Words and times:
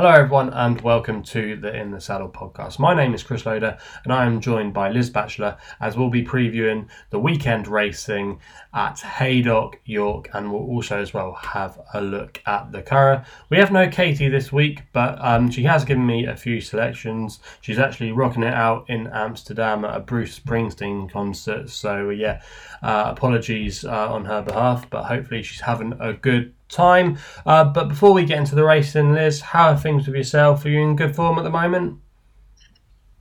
Hello, 0.00 0.12
everyone, 0.12 0.48
and 0.54 0.80
welcome 0.80 1.22
to 1.24 1.56
the 1.56 1.78
In 1.78 1.90
the 1.90 2.00
Saddle 2.00 2.30
podcast. 2.30 2.78
My 2.78 2.94
name 2.94 3.12
is 3.12 3.22
Chris 3.22 3.44
Loader, 3.44 3.76
and 4.02 4.10
I 4.14 4.24
am 4.24 4.40
joined 4.40 4.72
by 4.72 4.88
Liz 4.88 5.10
Bachelor 5.10 5.58
as 5.78 5.94
we'll 5.94 6.08
be 6.08 6.24
previewing 6.24 6.88
the 7.10 7.18
weekend 7.18 7.68
racing 7.68 8.40
at 8.72 8.98
Haydock, 9.00 9.78
York, 9.84 10.30
and 10.32 10.50
we'll 10.50 10.62
also 10.62 11.02
as 11.02 11.12
well 11.12 11.34
have 11.34 11.78
a 11.92 12.00
look 12.00 12.40
at 12.46 12.72
the 12.72 12.80
Curragh. 12.80 13.26
We 13.50 13.58
have 13.58 13.72
no 13.72 13.90
Katie 13.90 14.30
this 14.30 14.50
week, 14.50 14.84
but 14.94 15.22
um, 15.22 15.50
she 15.50 15.64
has 15.64 15.84
given 15.84 16.06
me 16.06 16.24
a 16.24 16.34
few 16.34 16.62
selections. 16.62 17.40
She's 17.60 17.78
actually 17.78 18.12
rocking 18.12 18.42
it 18.42 18.54
out 18.54 18.88
in 18.88 19.06
Amsterdam 19.08 19.84
at 19.84 19.94
a 19.94 20.00
Bruce 20.00 20.40
Springsteen 20.40 21.12
concert, 21.12 21.68
so 21.68 22.08
yeah, 22.08 22.40
uh, 22.82 23.12
apologies 23.14 23.84
uh, 23.84 24.10
on 24.10 24.24
her 24.24 24.40
behalf, 24.40 24.88
but 24.88 25.02
hopefully 25.02 25.42
she's 25.42 25.60
having 25.60 25.92
a 26.00 26.14
good 26.14 26.54
time. 26.70 27.18
Uh, 27.44 27.64
but 27.64 27.88
before 27.88 28.12
we 28.12 28.24
get 28.24 28.38
into 28.38 28.54
the 28.54 28.64
racing, 28.64 29.12
Liz, 29.12 29.40
how 29.40 29.70
are 29.70 29.76
things 29.76 30.06
with 30.06 30.16
yourself? 30.16 30.64
Are 30.64 30.68
you 30.68 30.80
in 30.80 30.96
good 30.96 31.14
form 31.14 31.38
at 31.38 31.44
the 31.44 31.50
moment? 31.50 31.98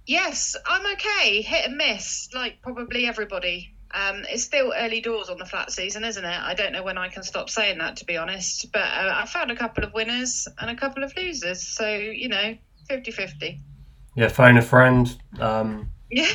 Yes, 0.06 0.56
I'm 0.66 0.86
okay. 0.94 1.42
Hit 1.42 1.68
and 1.68 1.78
miss, 1.78 2.30
like 2.34 2.62
probably 2.62 3.06
everybody. 3.06 3.76
Um, 3.92 4.24
it's 4.30 4.44
still 4.44 4.74
early 4.76 5.02
doors 5.02 5.30
on 5.30 5.38
the 5.38 5.46
flat 5.46 5.72
season, 5.72 6.04
isn't 6.04 6.24
it? 6.24 6.28
I 6.28 6.54
don't 6.54 6.74
know 6.74 6.84
when 6.84 6.98
I 6.98 7.10
can 7.10 7.24
stop 7.24 7.50
saying 7.50 7.80
that, 7.80 7.98
to 7.98 8.06
be 8.06 8.18
honest. 8.18 8.72
But 8.72 8.84
uh, 8.84 9.14
I 9.16 9.26
found 9.26 9.52
a 9.52 9.56
couple 9.56 9.84
of 9.84 9.94
winners 9.94 10.48
and 10.60 10.70
a 10.70 10.76
couple 10.76 11.04
of 11.04 11.16
losers. 11.18 11.62
So, 11.62 11.88
you 11.88 12.30
know, 12.30 12.56
50 12.88 13.12
50. 13.12 13.62
Yeah, 14.16 14.28
phone 14.28 14.58
a 14.58 14.62
friend. 14.62 15.16
Um, 15.40 15.92
yeah. 16.10 16.28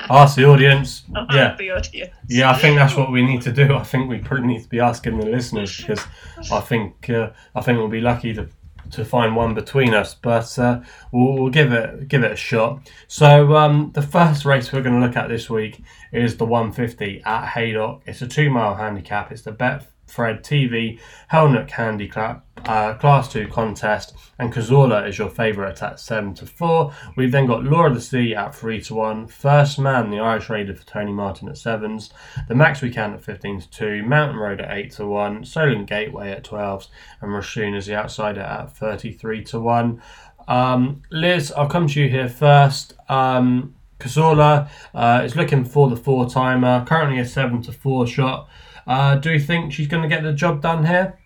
Ask 0.10 0.36
the 0.36 0.44
audience. 0.44 1.04
yeah. 1.32 1.54
The 1.56 1.70
audience. 1.70 2.14
Yeah, 2.28 2.50
I 2.50 2.58
think 2.58 2.76
that's 2.76 2.94
what 2.94 3.10
we 3.10 3.22
need 3.22 3.42
to 3.42 3.52
do. 3.52 3.74
I 3.74 3.82
think 3.82 4.08
we 4.08 4.18
probably 4.18 4.46
need 4.46 4.62
to 4.62 4.68
be 4.68 4.80
asking 4.80 5.18
the 5.18 5.26
listeners 5.26 5.76
because 5.76 6.04
I 6.52 6.60
think 6.60 7.10
uh, 7.10 7.30
I 7.54 7.60
think 7.60 7.78
we'll 7.78 7.88
be 7.88 8.00
lucky 8.00 8.34
to 8.34 8.48
to 8.92 9.04
find 9.04 9.34
one 9.34 9.54
between 9.54 9.94
us, 9.94 10.14
but 10.14 10.56
uh, 10.60 10.80
we'll, 11.10 11.34
we'll, 11.34 11.50
give 11.50 11.72
it 11.72 12.08
give 12.08 12.22
it 12.22 12.32
a 12.32 12.36
shot. 12.36 12.88
So 13.08 13.56
um, 13.56 13.90
the 13.94 14.02
first 14.02 14.44
race 14.44 14.72
we're 14.72 14.82
going 14.82 15.00
to 15.00 15.06
look 15.06 15.16
at 15.16 15.28
this 15.28 15.50
week 15.50 15.82
is 16.12 16.36
the 16.36 16.44
150 16.44 17.22
at 17.24 17.48
Haydock. 17.48 18.02
It's 18.06 18.22
a 18.22 18.28
two 18.28 18.50
mile 18.50 18.76
handicap. 18.76 19.32
It's 19.32 19.42
the 19.42 19.52
Bet 19.52 19.86
Fred 20.06 20.42
TV, 20.42 20.98
Helnuck 21.30 21.70
Handicap, 21.70 22.44
uh, 22.64 22.94
Class 22.94 23.32
2 23.32 23.48
contest, 23.48 24.14
and 24.38 24.52
Cazorla 24.52 25.08
is 25.08 25.18
your 25.18 25.28
favourite 25.28 25.82
at 25.82 26.00
7 26.00 26.34
to 26.34 26.46
4. 26.46 26.92
We've 27.16 27.32
then 27.32 27.46
got 27.46 27.66
of 27.66 27.94
the 27.94 28.00
Sea 28.00 28.34
at 28.34 28.54
3 28.54 28.80
to 28.82 28.94
1, 28.94 29.26
First 29.28 29.78
Man, 29.78 30.10
the 30.10 30.18
Irish 30.18 30.48
Raider 30.48 30.74
for 30.74 30.86
Tony 30.86 31.12
Martin 31.12 31.48
at 31.48 31.54
7s, 31.54 32.10
The 32.48 32.54
Max 32.54 32.82
We 32.82 32.90
Can 32.90 33.14
at 33.14 33.22
15 33.22 33.60
to 33.60 33.70
2, 33.70 34.02
Mountain 34.04 34.38
Road 34.38 34.60
at 34.60 34.76
8 34.76 34.90
to 34.92 35.06
1, 35.06 35.44
Solent 35.44 35.88
Gateway 35.88 36.30
at 36.30 36.44
12s, 36.44 36.88
and 37.20 37.30
Roshoon 37.30 37.76
is 37.76 37.86
the 37.86 37.94
outsider 37.94 38.40
at 38.40 38.76
33 38.76 39.44
to 39.44 39.60
1. 39.60 40.02
Um, 40.48 41.02
Liz, 41.10 41.52
I'll 41.56 41.68
come 41.68 41.88
to 41.88 42.00
you 42.00 42.08
here 42.08 42.28
first. 42.28 42.94
Um, 43.08 43.74
Cazorla 43.98 44.68
uh, 44.94 45.22
is 45.24 45.36
looking 45.36 45.64
for 45.64 45.88
the 45.88 45.96
four 45.96 46.28
timer, 46.28 46.84
currently 46.84 47.18
a 47.18 47.24
7 47.24 47.62
to 47.62 47.72
4 47.72 48.06
shot. 48.06 48.48
Uh, 48.86 49.16
do 49.16 49.32
you 49.32 49.40
think 49.40 49.72
she's 49.72 49.88
going 49.88 50.02
to 50.02 50.08
get 50.08 50.22
the 50.22 50.32
job 50.32 50.62
done 50.62 50.86
here? 50.86 51.18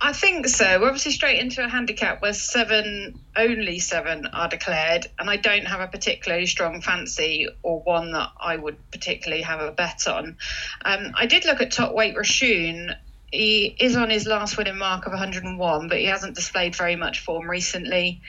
I 0.00 0.12
think 0.12 0.46
so. 0.46 0.80
We're 0.80 0.86
obviously 0.86 1.12
straight 1.12 1.40
into 1.40 1.64
a 1.64 1.68
handicap 1.68 2.22
where 2.22 2.32
seven, 2.32 3.18
only 3.36 3.80
seven 3.80 4.26
are 4.26 4.48
declared, 4.48 5.08
and 5.18 5.28
I 5.28 5.36
don't 5.36 5.64
have 5.64 5.80
a 5.80 5.88
particularly 5.88 6.46
strong 6.46 6.80
fancy 6.80 7.48
or 7.62 7.80
one 7.80 8.12
that 8.12 8.30
I 8.40 8.56
would 8.56 8.76
particularly 8.92 9.42
have 9.42 9.60
a 9.60 9.72
bet 9.72 10.06
on. 10.06 10.36
Um, 10.84 11.12
I 11.14 11.26
did 11.26 11.44
look 11.44 11.60
at 11.60 11.72
top 11.72 11.94
weight 11.94 12.14
Roshoon 12.14 12.94
he 13.30 13.76
is 13.78 13.94
on 13.94 14.08
his 14.08 14.26
last 14.26 14.56
winning 14.56 14.78
mark 14.78 15.04
of 15.06 15.12
101, 15.12 15.88
but 15.88 15.98
he 15.98 16.06
hasn't 16.06 16.34
displayed 16.34 16.74
very 16.74 16.96
much 16.96 17.20
form 17.20 17.48
recently. 17.48 18.22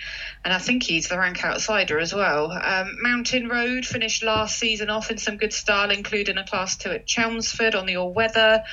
And 0.44 0.54
I 0.54 0.60
think 0.60 0.84
he's 0.84 1.08
the 1.08 1.18
rank 1.18 1.44
outsider 1.44 2.00
as 2.00 2.14
well. 2.14 2.52
Um, 2.52 2.98
Mountain 3.02 3.48
Road 3.48 3.86
finished 3.86 4.24
last 4.24 4.60
season 4.60 4.90
off 4.90 5.10
in 5.10 5.18
some 5.18 5.38
good 5.38 5.54
style, 5.54 5.90
including 5.90 6.38
a 6.38 6.46
class 6.46 6.76
two 6.76 6.92
at 6.92 7.08
Chelmsford 7.08 7.76
on 7.76 7.86
the 7.86 7.96
all 7.96 8.14
weather. 8.14 8.64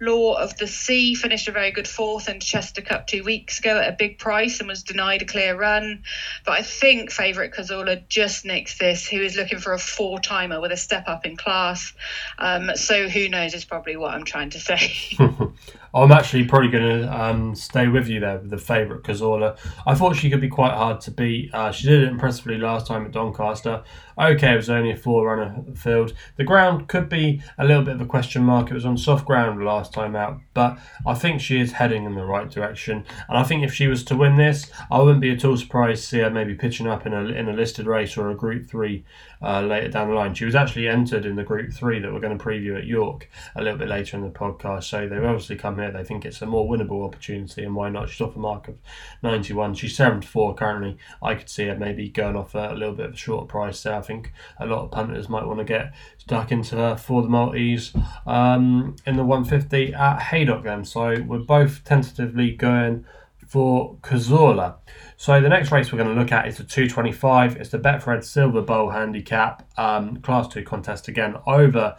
Law 0.00 0.34
of 0.34 0.56
the 0.58 0.66
Sea 0.66 1.14
finished 1.14 1.48
a 1.48 1.52
very 1.52 1.70
good 1.70 1.88
fourth 1.88 2.28
in 2.28 2.40
Chester 2.40 2.82
Cup 2.82 3.06
two 3.06 3.22
weeks 3.24 3.58
ago 3.58 3.78
at 3.78 3.88
a 3.88 3.96
big 3.96 4.18
price 4.18 4.60
and 4.60 4.68
was 4.68 4.82
denied 4.82 5.22
a 5.22 5.24
clear 5.24 5.56
run. 5.56 6.02
But 6.44 6.52
I 6.52 6.62
think 6.62 7.10
favourite 7.10 7.52
Cazorla 7.52 8.06
just 8.08 8.44
nicks 8.44 8.78
this, 8.78 9.06
who 9.06 9.20
is 9.20 9.36
looking 9.36 9.58
for 9.58 9.72
a 9.72 9.78
four 9.78 10.18
timer 10.18 10.60
with 10.60 10.72
a 10.72 10.76
step 10.76 11.04
up 11.06 11.24
in 11.24 11.36
class. 11.36 11.92
Um, 12.38 12.72
so 12.76 13.08
who 13.08 13.28
knows 13.28 13.54
is 13.54 13.64
probably 13.64 13.96
what 13.96 14.14
I'm 14.14 14.24
trying 14.24 14.50
to 14.50 14.60
say. 14.60 14.92
I'm 15.96 16.12
actually 16.12 16.44
probably 16.44 16.68
going 16.68 17.02
to 17.02 17.20
um, 17.24 17.54
stay 17.54 17.88
with 17.88 18.06
you 18.06 18.20
there 18.20 18.38
with 18.38 18.50
the 18.50 18.58
favourite 18.58 19.02
Cazorla. 19.02 19.56
I 19.86 19.94
thought 19.94 20.14
she 20.14 20.28
could 20.28 20.42
be 20.42 20.48
quite 20.48 20.74
hard 20.74 21.00
to 21.02 21.10
beat. 21.10 21.54
Uh, 21.54 21.72
she 21.72 21.86
did 21.88 22.02
it 22.02 22.08
impressively 22.08 22.58
last 22.58 22.86
time 22.86 23.06
at 23.06 23.12
Doncaster. 23.12 23.82
Okay, 24.18 24.52
it 24.52 24.56
was 24.56 24.68
only 24.68 24.90
a 24.90 24.96
four 24.96 25.26
runner 25.26 25.54
field. 25.74 26.12
The 26.36 26.44
ground 26.44 26.88
could 26.88 27.08
be 27.08 27.42
a 27.56 27.64
little 27.64 27.82
bit 27.82 27.94
of 27.94 28.02
a 28.02 28.06
question 28.06 28.42
mark. 28.42 28.70
It 28.70 28.74
was 28.74 28.84
on 28.84 28.98
soft 28.98 29.24
ground 29.24 29.64
last 29.64 29.94
time 29.94 30.14
out, 30.14 30.38
but 30.52 30.78
I 31.06 31.14
think 31.14 31.40
she 31.40 31.60
is 31.60 31.72
heading 31.72 32.04
in 32.04 32.14
the 32.14 32.24
right 32.24 32.50
direction. 32.50 33.04
And 33.28 33.38
I 33.38 33.42
think 33.42 33.62
if 33.64 33.72
she 33.72 33.88
was 33.88 34.04
to 34.04 34.16
win 34.16 34.36
this, 34.36 34.70
I 34.90 35.00
wouldn't 35.00 35.22
be 35.22 35.30
at 35.30 35.44
all 35.46 35.56
surprised 35.56 36.02
to 36.02 36.08
see 36.08 36.18
her 36.18 36.30
maybe 36.30 36.54
pitching 36.54 36.86
up 36.86 37.06
in 37.06 37.14
a, 37.14 37.24
in 37.24 37.48
a 37.48 37.54
listed 37.54 37.86
race 37.86 38.18
or 38.18 38.30
a 38.30 38.34
Group 38.34 38.66
3 38.66 39.02
uh, 39.42 39.62
later 39.62 39.88
down 39.88 40.08
the 40.08 40.14
line. 40.14 40.34
She 40.34 40.44
was 40.44 40.54
actually 40.54 40.88
entered 40.88 41.24
in 41.24 41.36
the 41.36 41.44
Group 41.44 41.72
3 41.72 42.00
that 42.00 42.12
we're 42.12 42.20
going 42.20 42.36
to 42.36 42.44
preview 42.44 42.76
at 42.76 42.84
York 42.84 43.30
a 43.54 43.62
little 43.62 43.78
bit 43.78 43.88
later 43.88 44.16
in 44.16 44.22
the 44.22 44.30
podcast. 44.30 44.84
So 44.84 45.08
they've 45.08 45.22
obviously 45.22 45.56
come 45.56 45.78
here. 45.78 45.85
They 45.90 46.04
think 46.04 46.24
it's 46.24 46.42
a 46.42 46.46
more 46.46 46.68
winnable 46.68 47.04
opportunity, 47.04 47.64
and 47.64 47.74
why 47.74 47.88
not? 47.88 48.08
She's 48.08 48.20
off 48.20 48.36
a 48.36 48.38
mark 48.38 48.68
of 48.68 48.76
91. 49.22 49.74
She's 49.74 49.96
74 49.96 50.54
currently. 50.54 50.96
I 51.22 51.34
could 51.34 51.48
see 51.48 51.66
her 51.66 51.76
maybe 51.76 52.08
going 52.08 52.36
off 52.36 52.54
a, 52.54 52.74
little 52.74 52.94
bit 52.94 53.06
of 53.06 53.14
a 53.14 53.16
shorter 53.16 53.46
price 53.46 53.82
there. 53.82 53.94
I 53.94 54.02
think 54.02 54.32
a 54.58 54.66
lot 54.66 54.84
of 54.84 54.90
punters 54.90 55.28
might 55.28 55.46
want 55.46 55.58
to 55.58 55.64
get 55.64 55.94
stuck 56.18 56.52
into 56.52 56.76
her 56.76 56.96
for 56.96 57.22
the 57.22 57.28
Maltese 57.28 57.92
um, 58.26 58.96
in 59.06 59.16
the 59.16 59.24
150 59.24 59.94
at 59.94 60.20
Haydock 60.22 60.64
then. 60.64 60.84
So 60.84 61.22
we're 61.26 61.38
both 61.38 61.84
tentatively 61.84 62.52
going 62.52 63.04
for 63.46 63.96
Cazorla. 64.02 64.76
So 65.16 65.40
the 65.40 65.48
next 65.48 65.70
race 65.70 65.92
we're 65.92 66.02
going 66.02 66.14
to 66.14 66.20
look 66.20 66.32
at 66.32 66.48
is 66.48 66.58
the 66.58 66.64
225. 66.64 67.56
It's 67.56 67.70
the 67.70 67.78
Betfred 67.78 68.24
Silver 68.24 68.60
Bowl 68.60 68.90
Handicap 68.90 69.66
um, 69.78 70.20
Class 70.20 70.48
2 70.48 70.64
contest 70.64 71.08
again 71.08 71.36
over 71.46 71.96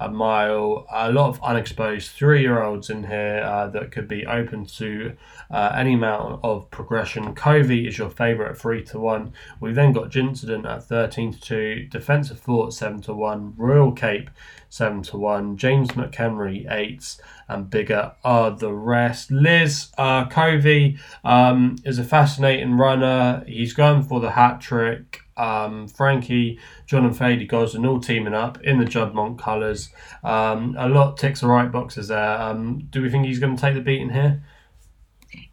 a 0.00 0.10
mile. 0.10 0.86
A 0.90 1.12
lot 1.12 1.28
of 1.28 1.42
unexposed 1.42 2.10
three 2.10 2.40
year 2.40 2.62
olds 2.62 2.90
in 2.90 3.04
here 3.04 3.42
uh, 3.44 3.68
that 3.68 3.92
could 3.92 4.08
be 4.08 4.26
open 4.26 4.64
to 4.66 5.16
uh, 5.50 5.72
any 5.76 5.94
amount 5.94 6.40
of 6.42 6.70
progression. 6.70 7.34
Covey 7.34 7.86
is 7.86 7.98
your 7.98 8.10
favourite 8.10 8.52
at 8.52 8.58
3 8.58 8.82
to 8.84 8.98
1. 8.98 9.32
We've 9.60 9.74
then 9.74 9.92
got 9.92 10.10
Gincident 10.10 10.66
at 10.66 10.84
13 10.84 11.34
to 11.34 11.40
2, 11.40 11.88
Defensive 11.90 12.40
Fort 12.40 12.72
7 12.72 13.02
to 13.02 13.14
1, 13.14 13.54
Royal 13.56 13.92
Cape 13.92 14.30
7 14.70 15.02
to 15.02 15.18
1, 15.18 15.56
James 15.56 15.90
McHenry 15.90 16.66
8s, 16.70 17.20
and 17.48 17.68
bigger 17.68 18.12
are 18.24 18.52
the 18.52 18.72
rest. 18.72 19.30
Liz 19.30 19.88
uh, 19.98 20.26
Covey 20.26 20.98
um, 21.24 21.76
is 21.84 21.98
a 21.98 22.04
fascinating 22.04 22.74
runner. 22.74 23.44
He's 23.46 23.74
going 23.74 24.04
for 24.04 24.20
the 24.20 24.30
hat 24.30 24.60
trick. 24.60 25.22
Um, 25.40 25.88
Frankie, 25.88 26.58
John, 26.86 27.04
and 27.04 27.16
Thady 27.16 27.46
Gosden 27.46 27.88
all 27.88 28.00
teaming 28.00 28.34
up 28.34 28.60
in 28.62 28.78
the 28.78 28.84
Juddmonte 28.84 29.38
colours. 29.38 29.90
Um, 30.22 30.76
a 30.78 30.88
lot 30.88 31.16
ticks 31.16 31.40
the 31.40 31.48
right 31.48 31.70
boxes 31.70 32.08
there. 32.08 32.40
Um, 32.40 32.86
do 32.90 33.02
we 33.02 33.10
think 33.10 33.26
he's 33.26 33.38
going 33.38 33.56
to 33.56 33.60
take 33.60 33.74
the 33.74 33.80
beating 33.80 34.10
here? 34.10 34.42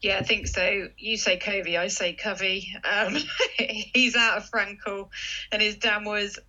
Yeah, 0.02 0.18
I 0.18 0.24
think 0.24 0.48
so. 0.48 0.90
You 0.98 1.18
say 1.18 1.38
Covey, 1.38 1.78
I 1.78 1.88
say 1.88 2.14
Covey. 2.14 2.76
Um, 2.84 3.16
he's 3.58 4.16
out 4.16 4.38
of 4.38 4.50
Frankel, 4.50 5.10
and 5.52 5.62
his 5.62 5.78
dam 5.78 6.04
was 6.04 6.40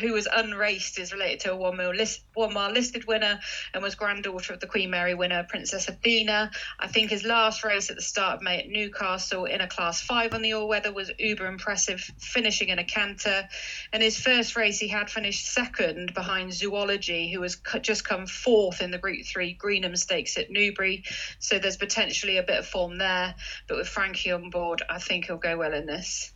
who 0.00 0.12
was 0.12 0.28
unraced 0.32 0.98
is 0.98 1.12
related 1.12 1.40
to 1.40 1.52
a 1.52 1.56
one 1.56 1.76
mile 1.76 1.94
list, 1.94 2.24
one 2.34 2.52
mile 2.52 2.72
listed 2.72 3.06
winner 3.06 3.38
and 3.72 3.82
was 3.82 3.94
granddaughter 3.94 4.52
of 4.52 4.60
the 4.60 4.66
Queen 4.66 4.90
Mary 4.90 5.14
winner, 5.14 5.44
Princess 5.48 5.88
Athena. 5.88 6.50
I 6.78 6.88
think 6.88 7.10
his 7.10 7.24
last 7.24 7.64
race 7.64 7.90
at 7.90 7.96
the 7.96 8.02
start 8.02 8.36
of 8.36 8.42
May 8.42 8.60
at 8.60 8.68
Newcastle 8.68 9.44
in 9.44 9.60
a 9.60 9.68
class 9.68 10.00
five 10.00 10.34
on 10.34 10.42
the 10.42 10.54
all 10.54 10.68
weather 10.68 10.92
was 10.92 11.10
uber 11.18 11.46
impressive, 11.46 12.00
finishing 12.18 12.68
in 12.68 12.78
a 12.78 12.84
canter. 12.84 13.48
And 13.92 14.02
his 14.02 14.18
first 14.18 14.56
race, 14.56 14.78
he 14.78 14.88
had 14.88 15.10
finished 15.10 15.46
second 15.46 16.12
behind 16.14 16.52
Zoology, 16.52 17.32
who 17.32 17.42
has 17.42 17.56
just 17.80 18.04
come 18.04 18.26
fourth 18.26 18.80
in 18.82 18.90
the 18.90 18.98
Group 18.98 19.24
Three 19.24 19.54
Greenham 19.54 19.96
Stakes 19.96 20.36
at 20.36 20.50
Newbury. 20.50 21.04
So 21.38 21.58
there's 21.58 21.76
potentially 21.76 22.38
a 22.38 22.42
bit 22.42 22.58
of 22.58 22.66
form 22.66 22.98
there. 22.98 23.34
But 23.68 23.78
with 23.78 23.88
Frankie 23.88 24.32
on 24.32 24.50
board, 24.50 24.82
I 24.90 24.98
think 24.98 25.26
he'll 25.26 25.36
go 25.36 25.56
well 25.56 25.72
in 25.72 25.86
this. 25.86 26.33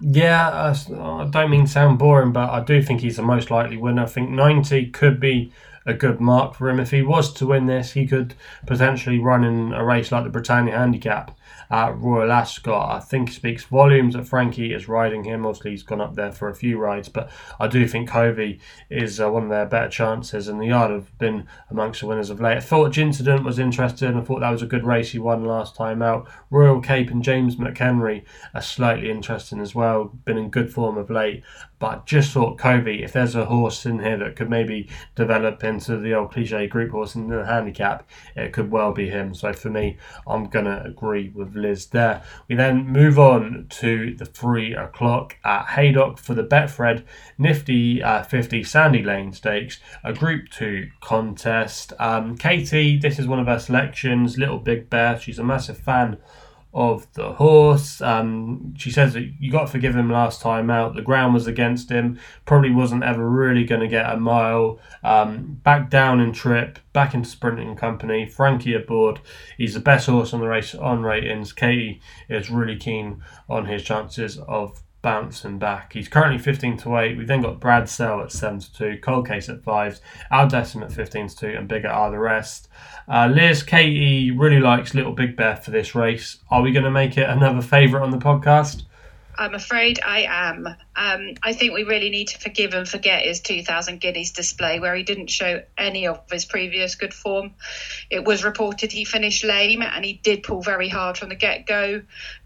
Yeah, 0.00 0.48
uh, 0.48 0.74
I 1.24 1.28
don't 1.28 1.50
mean 1.50 1.66
sound 1.66 1.98
boring, 1.98 2.32
but 2.32 2.50
I 2.50 2.62
do 2.62 2.82
think 2.82 3.00
he's 3.00 3.16
the 3.16 3.22
most 3.22 3.50
likely 3.50 3.76
winner. 3.76 4.02
I 4.02 4.06
think 4.06 4.30
90 4.30 4.90
could 4.90 5.18
be 5.18 5.52
a 5.88 5.94
good 5.94 6.20
mark 6.20 6.54
for 6.54 6.68
him. 6.68 6.78
If 6.78 6.90
he 6.90 7.02
was 7.02 7.32
to 7.34 7.46
win 7.46 7.66
this, 7.66 7.92
he 7.92 8.06
could 8.06 8.34
potentially 8.66 9.18
run 9.18 9.42
in 9.42 9.72
a 9.72 9.84
race 9.84 10.12
like 10.12 10.24
the 10.24 10.30
Britannia 10.30 10.76
Handicap 10.76 11.36
at 11.70 11.98
Royal 11.98 12.30
Ascot. 12.30 12.96
I 12.96 13.00
think 13.00 13.30
speaks 13.30 13.64
volumes 13.64 14.14
that 14.14 14.26
Frankie 14.26 14.74
is 14.74 14.86
riding 14.88 15.24
him. 15.24 15.46
Obviously, 15.46 15.72
he's 15.72 15.82
gone 15.82 16.00
up 16.00 16.14
there 16.14 16.30
for 16.30 16.48
a 16.48 16.54
few 16.54 16.78
rides, 16.78 17.08
but 17.08 17.30
I 17.58 17.68
do 17.68 17.88
think 17.88 18.10
Covey 18.10 18.60
is 18.90 19.18
uh, 19.18 19.30
one 19.30 19.44
of 19.44 19.48
their 19.48 19.66
better 19.66 19.88
chances, 19.88 20.46
and 20.46 20.60
the 20.60 20.66
Yard 20.66 20.90
have 20.90 21.16
been 21.18 21.46
amongst 21.70 22.00
the 22.00 22.06
winners 22.06 22.30
of 22.30 22.40
late. 22.40 22.58
I 22.58 22.60
thought 22.60 22.98
Incident 22.98 23.44
was 23.44 23.58
interesting. 23.58 24.14
I 24.14 24.20
thought 24.20 24.40
that 24.40 24.50
was 24.50 24.62
a 24.62 24.66
good 24.66 24.84
race 24.84 25.12
he 25.12 25.18
won 25.18 25.44
last 25.44 25.74
time 25.74 26.02
out. 26.02 26.28
Royal 26.50 26.80
Cape 26.80 27.10
and 27.10 27.24
James 27.24 27.56
McHenry 27.56 28.24
are 28.54 28.62
slightly 28.62 29.10
interesting 29.10 29.60
as 29.60 29.74
well. 29.74 30.12
Been 30.24 30.36
in 30.36 30.50
good 30.50 30.72
form 30.72 30.98
of 30.98 31.08
late, 31.08 31.42
but 31.78 32.06
just 32.06 32.32
thought 32.32 32.58
Covey, 32.58 33.02
if 33.02 33.12
there's 33.12 33.34
a 33.34 33.44
horse 33.44 33.86
in 33.86 34.00
here 34.00 34.16
that 34.18 34.36
could 34.36 34.50
maybe 34.50 34.88
develop 35.14 35.62
into 35.62 35.96
the 35.96 36.14
old 36.14 36.32
cliche 36.32 36.66
group 36.66 36.90
horse 36.90 37.14
in 37.14 37.28
the 37.28 37.44
handicap, 37.44 38.08
it 38.34 38.52
could 38.52 38.70
well 38.70 38.92
be 38.92 39.08
him. 39.08 39.34
So 39.34 39.52
for 39.52 39.70
me, 39.70 39.96
I'm 40.26 40.46
gonna 40.46 40.82
agree 40.84 41.30
with 41.34 41.54
Liz 41.54 41.86
there. 41.86 42.22
We 42.48 42.56
then 42.56 42.86
move 42.86 43.18
on 43.18 43.66
to 43.70 44.14
the 44.14 44.26
three 44.26 44.74
o'clock 44.74 45.36
at 45.44 45.66
Haydock 45.66 46.18
for 46.18 46.34
the 46.34 46.44
Betfred 46.44 47.04
Nifty 47.38 48.02
uh, 48.02 48.22
50 48.22 48.64
Sandy 48.64 49.02
Lane 49.02 49.32
Stakes, 49.32 49.80
a 50.02 50.12
Group 50.12 50.48
2 50.50 50.88
contest. 51.00 51.92
Um, 51.98 52.36
Katie, 52.36 52.98
this 52.98 53.18
is 53.18 53.26
one 53.26 53.38
of 53.38 53.46
her 53.46 53.58
selections, 53.58 54.38
Little 54.38 54.58
Big 54.58 54.90
Bear. 54.90 55.18
She's 55.18 55.38
a 55.38 55.44
massive 55.44 55.78
fan 55.78 56.18
of 56.78 57.12
the 57.14 57.32
horse. 57.32 58.00
Um, 58.00 58.72
she 58.78 58.92
says 58.92 59.14
that 59.14 59.32
you 59.40 59.50
got 59.50 59.62
to 59.62 59.66
forgive 59.66 59.96
him 59.96 60.12
last 60.12 60.40
time 60.40 60.70
out. 60.70 60.94
The 60.94 61.02
ground 61.02 61.34
was 61.34 61.48
against 61.48 61.90
him. 61.90 62.20
Probably 62.44 62.70
wasn't 62.70 63.02
ever 63.02 63.28
really 63.28 63.64
going 63.64 63.80
to 63.80 63.88
get 63.88 64.08
a 64.08 64.16
mile. 64.16 64.78
Um, 65.02 65.58
back 65.64 65.90
down 65.90 66.20
in 66.20 66.32
trip, 66.32 66.78
back 66.92 67.14
into 67.14 67.28
sprinting 67.28 67.74
company. 67.74 68.26
Frankie 68.26 68.74
aboard. 68.74 69.18
He's 69.56 69.74
the 69.74 69.80
best 69.80 70.06
horse 70.06 70.32
on 70.32 70.40
the 70.40 70.46
race 70.46 70.72
on 70.72 71.02
ratings. 71.02 71.52
Katie 71.52 72.00
is 72.28 72.48
really 72.48 72.76
keen 72.76 73.24
on 73.48 73.66
his 73.66 73.82
chances 73.82 74.38
of 74.38 74.80
bouncing 75.02 75.58
back. 75.58 75.92
He's 75.92 76.08
currently 76.08 76.38
15 76.38 76.76
to 76.78 76.96
8. 76.96 77.16
We've 77.16 77.26
then 77.26 77.42
got 77.42 77.60
Bradsell 77.60 78.22
at 78.22 78.32
7 78.32 78.60
to 78.60 78.74
2, 78.74 78.98
Cold 79.00 79.26
Case 79.26 79.48
at 79.48 79.62
5, 79.62 80.00
Al 80.30 80.48
Decim 80.48 80.82
at 80.82 80.92
15 80.92 81.28
to 81.28 81.36
2, 81.36 81.46
and 81.48 81.68
Bigger 81.68 81.88
are 81.88 82.10
the 82.10 82.18
rest. 82.18 82.68
Uh, 83.06 83.28
Liz 83.32 83.62
Katie 83.62 84.30
really 84.30 84.60
likes 84.60 84.94
Little 84.94 85.12
Big 85.12 85.36
Bear 85.36 85.56
for 85.56 85.70
this 85.70 85.94
race. 85.94 86.38
Are 86.50 86.62
we 86.62 86.72
going 86.72 86.84
to 86.84 86.90
make 86.90 87.16
it 87.16 87.28
another 87.28 87.62
favourite 87.62 88.02
on 88.02 88.10
the 88.10 88.18
podcast? 88.18 88.82
I'm 89.38 89.54
afraid 89.54 90.00
I 90.04 90.26
am. 90.28 90.66
Um, 90.96 91.34
I 91.44 91.52
think 91.52 91.72
we 91.72 91.84
really 91.84 92.10
need 92.10 92.26
to 92.28 92.38
forgive 92.38 92.74
and 92.74 92.88
forget 92.88 93.22
his 93.22 93.40
2000 93.40 94.00
Guineas 94.00 94.32
display, 94.32 94.80
where 94.80 94.96
he 94.96 95.04
didn't 95.04 95.30
show 95.30 95.62
any 95.78 96.08
of 96.08 96.20
his 96.28 96.44
previous 96.44 96.96
good 96.96 97.14
form. 97.14 97.54
It 98.10 98.24
was 98.24 98.42
reported 98.42 98.90
he 98.90 99.04
finished 99.04 99.44
lame, 99.44 99.80
and 99.80 100.04
he 100.04 100.14
did 100.14 100.42
pull 100.42 100.60
very 100.60 100.88
hard 100.88 101.16
from 101.16 101.28
the 101.28 101.36
get 101.36 101.66
go 101.66 102.02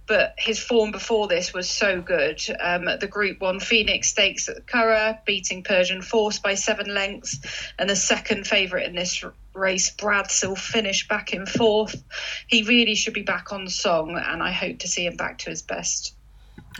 but 0.06 0.34
his 0.38 0.58
form 0.58 0.90
before 0.90 1.28
this 1.28 1.52
was 1.52 1.68
so 1.68 2.00
good. 2.00 2.40
Um, 2.60 2.88
the 3.00 3.08
Group 3.08 3.40
One 3.40 3.60
Phoenix 3.60 4.08
Stakes 4.08 4.48
at 4.48 4.66
Curragh, 4.66 5.24
beating 5.24 5.62
Persian 5.62 6.02
Force 6.02 6.38
by 6.38 6.54
seven 6.54 6.92
lengths, 6.92 7.38
and 7.78 7.88
the 7.88 7.96
second 7.96 8.46
favourite 8.46 8.86
in 8.86 8.94
this 8.94 9.24
race, 9.54 9.90
Bradsell, 9.90 10.56
finished 10.56 11.08
back 11.08 11.32
in 11.32 11.46
fourth. 11.46 12.02
He 12.46 12.62
really 12.62 12.94
should 12.94 13.14
be 13.14 13.22
back 13.22 13.52
on 13.52 13.68
song, 13.68 14.16
and 14.16 14.42
I 14.42 14.50
hope 14.52 14.80
to 14.80 14.88
see 14.88 15.06
him 15.06 15.16
back 15.16 15.38
to 15.38 15.50
his 15.50 15.62
best. 15.62 16.14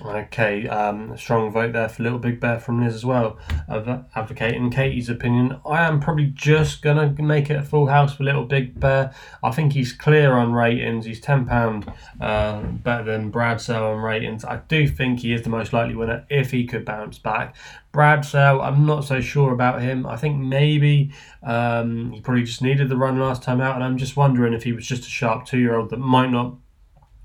Okay, 0.00 0.66
um, 0.68 1.14
strong 1.18 1.52
vote 1.52 1.74
there 1.74 1.88
for 1.88 2.02
Little 2.02 2.18
Big 2.18 2.40
Bear 2.40 2.58
from 2.58 2.82
Liz 2.82 2.94
as 2.94 3.04
well, 3.04 3.38
of 3.68 3.86
advocating 4.14 4.70
Katie's 4.70 5.10
opinion. 5.10 5.60
I 5.66 5.82
am 5.82 6.00
probably 6.00 6.26
just 6.26 6.80
gonna 6.80 7.14
make 7.18 7.50
it 7.50 7.56
a 7.56 7.62
full 7.62 7.88
house 7.88 8.14
for 8.14 8.24
Little 8.24 8.46
Big 8.46 8.80
Bear. 8.80 9.14
I 9.42 9.50
think 9.50 9.74
he's 9.74 9.92
clear 9.92 10.32
on 10.32 10.54
ratings. 10.54 11.04
He's 11.04 11.20
ten 11.20 11.44
pound 11.44 11.92
uh, 12.22 12.62
better 12.62 13.04
than 13.04 13.30
Bradsell 13.30 13.94
on 13.94 13.98
ratings. 13.98 14.46
I 14.46 14.62
do 14.68 14.88
think 14.88 15.20
he 15.20 15.34
is 15.34 15.42
the 15.42 15.50
most 15.50 15.74
likely 15.74 15.94
winner 15.94 16.24
if 16.30 16.52
he 16.52 16.64
could 16.66 16.86
bounce 16.86 17.18
back. 17.18 17.54
Bradsell, 17.92 18.62
I'm 18.62 18.86
not 18.86 19.04
so 19.04 19.20
sure 19.20 19.52
about 19.52 19.82
him. 19.82 20.06
I 20.06 20.16
think 20.16 20.38
maybe 20.38 21.12
um, 21.42 22.12
he 22.12 22.22
probably 22.22 22.44
just 22.44 22.62
needed 22.62 22.88
the 22.88 22.96
run 22.96 23.18
last 23.18 23.42
time 23.42 23.60
out, 23.60 23.74
and 23.74 23.84
I'm 23.84 23.98
just 23.98 24.16
wondering 24.16 24.54
if 24.54 24.62
he 24.62 24.72
was 24.72 24.86
just 24.86 25.02
a 25.02 25.10
sharp 25.10 25.44
two 25.44 25.58
year 25.58 25.76
old 25.76 25.90
that 25.90 25.98
might 25.98 26.30
not 26.30 26.54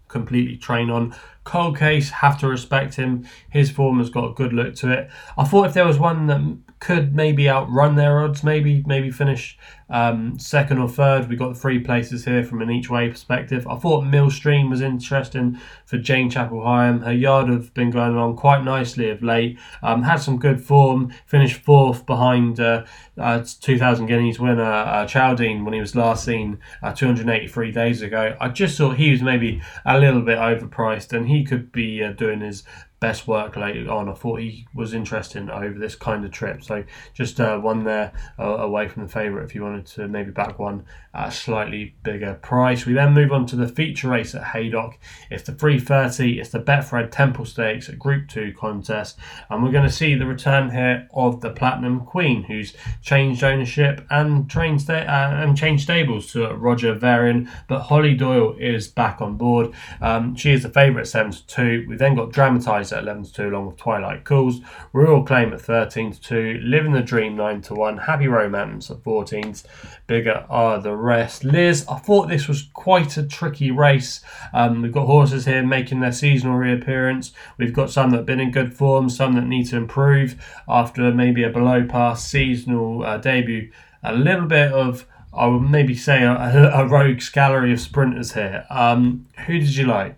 completely 0.08 0.58
train 0.58 0.90
on. 0.90 1.16
Cold 1.47 1.77
Case, 1.77 2.09
have 2.09 2.38
to 2.39 2.47
respect 2.47 2.95
him. 2.95 3.25
His 3.49 3.71
form 3.71 3.99
has 3.99 4.09
got 4.09 4.29
a 4.29 4.33
good 4.33 4.51
look 4.51 4.75
to 4.75 4.91
it. 4.91 5.09
I 5.38 5.45
thought 5.45 5.67
if 5.67 5.73
there 5.73 5.88
was 5.88 5.97
one 5.97 6.27
that 6.27 6.57
could 6.79 7.15
maybe 7.15 7.49
outrun 7.49 7.95
their 7.95 8.21
odds, 8.21 8.44
maybe 8.44 8.83
maybe 8.85 9.09
finish 9.09 9.57
um, 9.89 10.38
second 10.38 10.79
or 10.79 10.89
third. 10.89 11.29
We 11.29 11.35
got 11.35 11.57
three 11.57 11.79
places 11.79 12.25
here 12.25 12.44
from 12.44 12.61
an 12.61 12.69
each 12.69 12.89
way 12.89 13.09
perspective. 13.09 13.67
I 13.67 13.77
thought 13.77 14.05
Millstream 14.05 14.69
was 14.69 14.81
interesting 14.81 15.59
for 15.85 15.97
Jane 15.97 16.29
Chapple-Hyam. 16.29 17.03
Her 17.03 17.13
yard 17.13 17.49
have 17.49 17.73
been 17.73 17.89
going 17.89 18.13
along 18.13 18.35
quite 18.35 18.63
nicely 18.63 19.09
of 19.09 19.23
late. 19.23 19.57
Um, 19.81 20.03
had 20.03 20.17
some 20.17 20.38
good 20.38 20.61
form. 20.61 21.13
Finished 21.25 21.61
fourth 21.61 22.05
behind 22.05 22.59
uh, 22.59 22.85
uh, 23.17 23.44
2000 23.61 24.05
Guineas 24.07 24.39
winner 24.39 24.61
uh, 24.61 25.07
when 25.07 25.73
he 25.73 25.79
was 25.79 25.95
last 25.95 26.25
seen 26.25 26.59
uh, 26.83 26.94
283 26.94 27.71
days 27.71 28.01
ago. 28.01 28.35
I 28.39 28.49
just 28.49 28.77
thought 28.77 28.97
he 28.97 29.11
was 29.11 29.21
maybe 29.21 29.61
a 29.85 29.97
little 29.97 30.21
bit 30.21 30.38
overpriced 30.38 31.13
and 31.13 31.27
he 31.27 31.37
could 31.44 31.72
be 31.72 32.04
uh, 32.04 32.12
doing 32.12 32.42
his 32.42 32.63
best 33.00 33.28
work 33.28 33.56
later 33.56 33.92
on. 33.92 34.10
I 34.10 34.13
thought 34.13 34.39
he 34.39 34.68
was 34.74 34.94
interesting 34.94 35.50
over 35.50 35.78
this 35.78 35.95
kind 35.95 36.25
of 36.25 36.31
trip. 36.31 36.63
So 36.63 36.84
just 37.13 37.39
uh, 37.39 37.60
one 37.60 37.84
there 37.84 38.12
uh, 38.39 38.44
away 38.44 38.88
from 38.88 39.04
the 39.04 39.10
favourite 39.10 39.45
if 39.45 39.54
you 39.54 39.63
wanted 39.63 39.86
to 39.88 40.07
maybe 40.07 40.31
back 40.31 40.57
one 40.57 40.86
a 41.18 41.31
slightly 41.31 41.96
bigger 42.04 42.36
price. 42.36 42.86
We 42.86 42.94
then 42.94 43.14
move 43.14 43.31
on 43.31 43.48
to 43.48 43.56
the 43.56 43.68
feature 43.68 44.10
race 44.10 44.36
at 44.36 44.44
Haydock. 44.44 45.00
It's 45.31 45.44
the 45.44 45.54
330, 45.54 46.40
it's 46.40 46.52
the 46.52 46.60
Betfred 46.60 47.12
Temple 47.12 47.46
Stakes 47.46 47.90
Group 47.90 48.28
2 48.28 48.54
contest. 48.58 49.18
And 49.50 49.64
we're 49.64 49.72
going 49.72 49.88
to 49.88 49.92
see 49.92 50.14
the 50.14 50.28
return 50.28 50.69
here 50.69 51.08
of 51.14 51.42
the 51.42 51.50
Platinum 51.50 52.02
Queen, 52.02 52.44
who's 52.44 52.75
changed 53.02 53.44
ownership 53.44 54.06
and 54.12 54.50
trained 54.50 54.81
sta- 54.81 55.08
uh, 55.08 55.42
and 55.42 55.58
changed 55.58 55.84
stables 55.84 56.31
to 56.34 56.48
Roger 56.54 56.94
Varian. 56.94 57.50
But 57.68 57.81
Holly 57.81 58.14
Doyle 58.14 58.56
is 58.60 58.88
back 58.88 59.19
on 59.19 59.38
board. 59.38 59.74
Um, 60.00 60.36
she 60.36 60.52
is 60.52 60.64
the 60.64 60.69
favourite 60.69 61.02
at 61.02 61.08
7 61.08 61.31
to 61.31 61.48
2. 61.48 61.86
We 61.90 61.96
then 61.96 62.16
got 62.16 62.31
Dramatised 62.31 62.94
at 62.94 63.04
11 63.04 63.24
to 63.24 63.34
2, 63.34 63.50
along 63.50 63.68
with 63.68 63.78
Twilight 63.78 64.24
Calls. 64.24 64.62
Royal 64.94 65.24
Claim 65.24 65.52
at 65.54 65.62
13 65.62 66.12
to 66.12 66.22
2. 66.22 66.60
Living 66.64 66.92
the 66.92 67.02
Dream 67.02 67.36
9 67.36 67.62
to 67.64 67.74
1. 67.74 67.98
Happy 67.98 68.28
Romance 68.28 68.92
at 68.92 68.98
14s. 68.98 69.64
Bigger 70.06 70.46
are 70.50 70.80
the 70.80 70.96
rest. 71.07 71.44
Liz, 71.44 71.86
I 71.89 71.98
thought 71.98 72.27
this 72.27 72.48
was 72.48 72.69
quite 72.74 73.18
a 73.18 73.24
tricky 73.24 73.71
race. 73.71 74.21
Um, 74.54 74.81
we've 74.81 74.92
got 74.92 75.07
horses 75.07 75.45
here 75.45 75.63
making 75.63 76.01
their 76.01 76.12
seasonal 76.12 76.57
reappearance. 76.57 77.31
We've 77.57 77.74
got 77.74 77.89
some 77.89 78.12
that 78.12 78.18
have 78.18 78.25
been 78.25 78.39
in 78.39 78.51
good 78.51 78.74
form, 78.74 79.09
some 79.09 79.33
that 79.33 79.45
need 79.45 79.68
to 79.68 79.77
improve 79.77 80.36
after 80.68 81.11
maybe 81.11 81.44
a 81.44 81.49
below 81.49 81.85
par 81.85 82.16
seasonal 82.16 83.04
uh, 83.04 83.18
debut. 83.18 83.71
A 84.04 84.14
little 84.14 84.45
bit 84.45 84.71
of 84.71 85.07
I 85.33 85.45
would 85.45 85.69
maybe 85.69 85.95
say 85.95 86.23
a, 86.23 86.33
a, 86.73 86.87
rogues 86.87 87.30
gallery 87.30 87.71
of 87.71 87.80
sprinters 87.80 88.33
here. 88.33 88.66
Um, 88.69 89.28
who 89.45 89.59
did 89.59 89.76
you 89.76 89.85
like? 89.85 90.16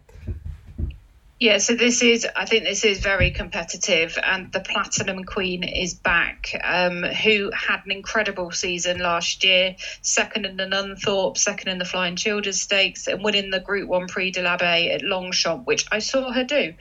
Yeah, 1.39 1.60
so 1.60 1.74
this 1.74 2.01
is, 2.01 2.27
I 2.36 2.43
think 2.43 2.65
this 2.65 2.84
is 2.84 3.00
very 3.00 3.31
competitive, 3.31 4.17
and 4.22 4.51
the 4.51 4.60
Platinum 4.60 5.24
Queen 5.24 5.63
is 5.63 5.93
back, 5.93 6.51
um, 6.65 7.01
who 7.03 7.50
had 7.51 7.79
an 7.86 7.93
incredible 7.93 8.51
season 8.51 9.00
last 9.00 9.46
year, 9.46 9.77
second 10.01 10.46
in 10.46 10.58
the 10.58 10.65
Nunthorpe, 10.65 11.38
second 11.38 11.69
in 11.69 11.77
the 11.77 11.86
Flying 11.86 12.17
Childers 12.17 12.60
Stakes, 12.60 13.08
and 13.08 13.24
winning 13.24 13.51
the 13.51 13.62
Group 13.62 13.88
1 13.88 14.08
Prix 14.08 14.31
de 14.31 14.41
l'Abbaye 14.41 14.93
at 14.93 15.01
Longchamp, 15.01 15.65
which 15.65 15.86
I 15.93 16.00
saw 16.00 16.29
her 16.29 16.43
do. 16.43 16.74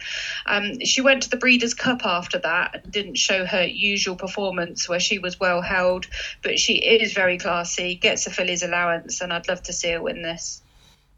Um, 0.45 0.81
she 0.81 1.03
went 1.03 1.23
to 1.23 1.31
the 1.31 1.37
Breeders' 1.37 1.75
Cup 1.75 2.05
after 2.05 2.41
that 2.41 2.81
and 2.83 2.93
didn't 2.93 3.17
show 3.17 3.47
her 3.47 3.65
usual 3.65 4.17
performance 4.17 4.89
where 4.89 4.99
she 4.99 5.21
was 5.21 5.39
well 5.39 5.63
held, 5.63 6.09
but 6.43 6.59
she 6.59 6.79
is 6.79 7.13
very 7.13 7.39
classy, 7.39 7.95
gets 7.95 8.27
a 8.27 8.31
filly's 8.31 8.65
allowance, 8.65 9.21
and 9.21 9.33
I'd 9.33 9.47
love 9.47 9.63
to 9.63 9.73
see 9.73 9.93
her 9.93 10.03
win 10.03 10.23
this. 10.23 10.63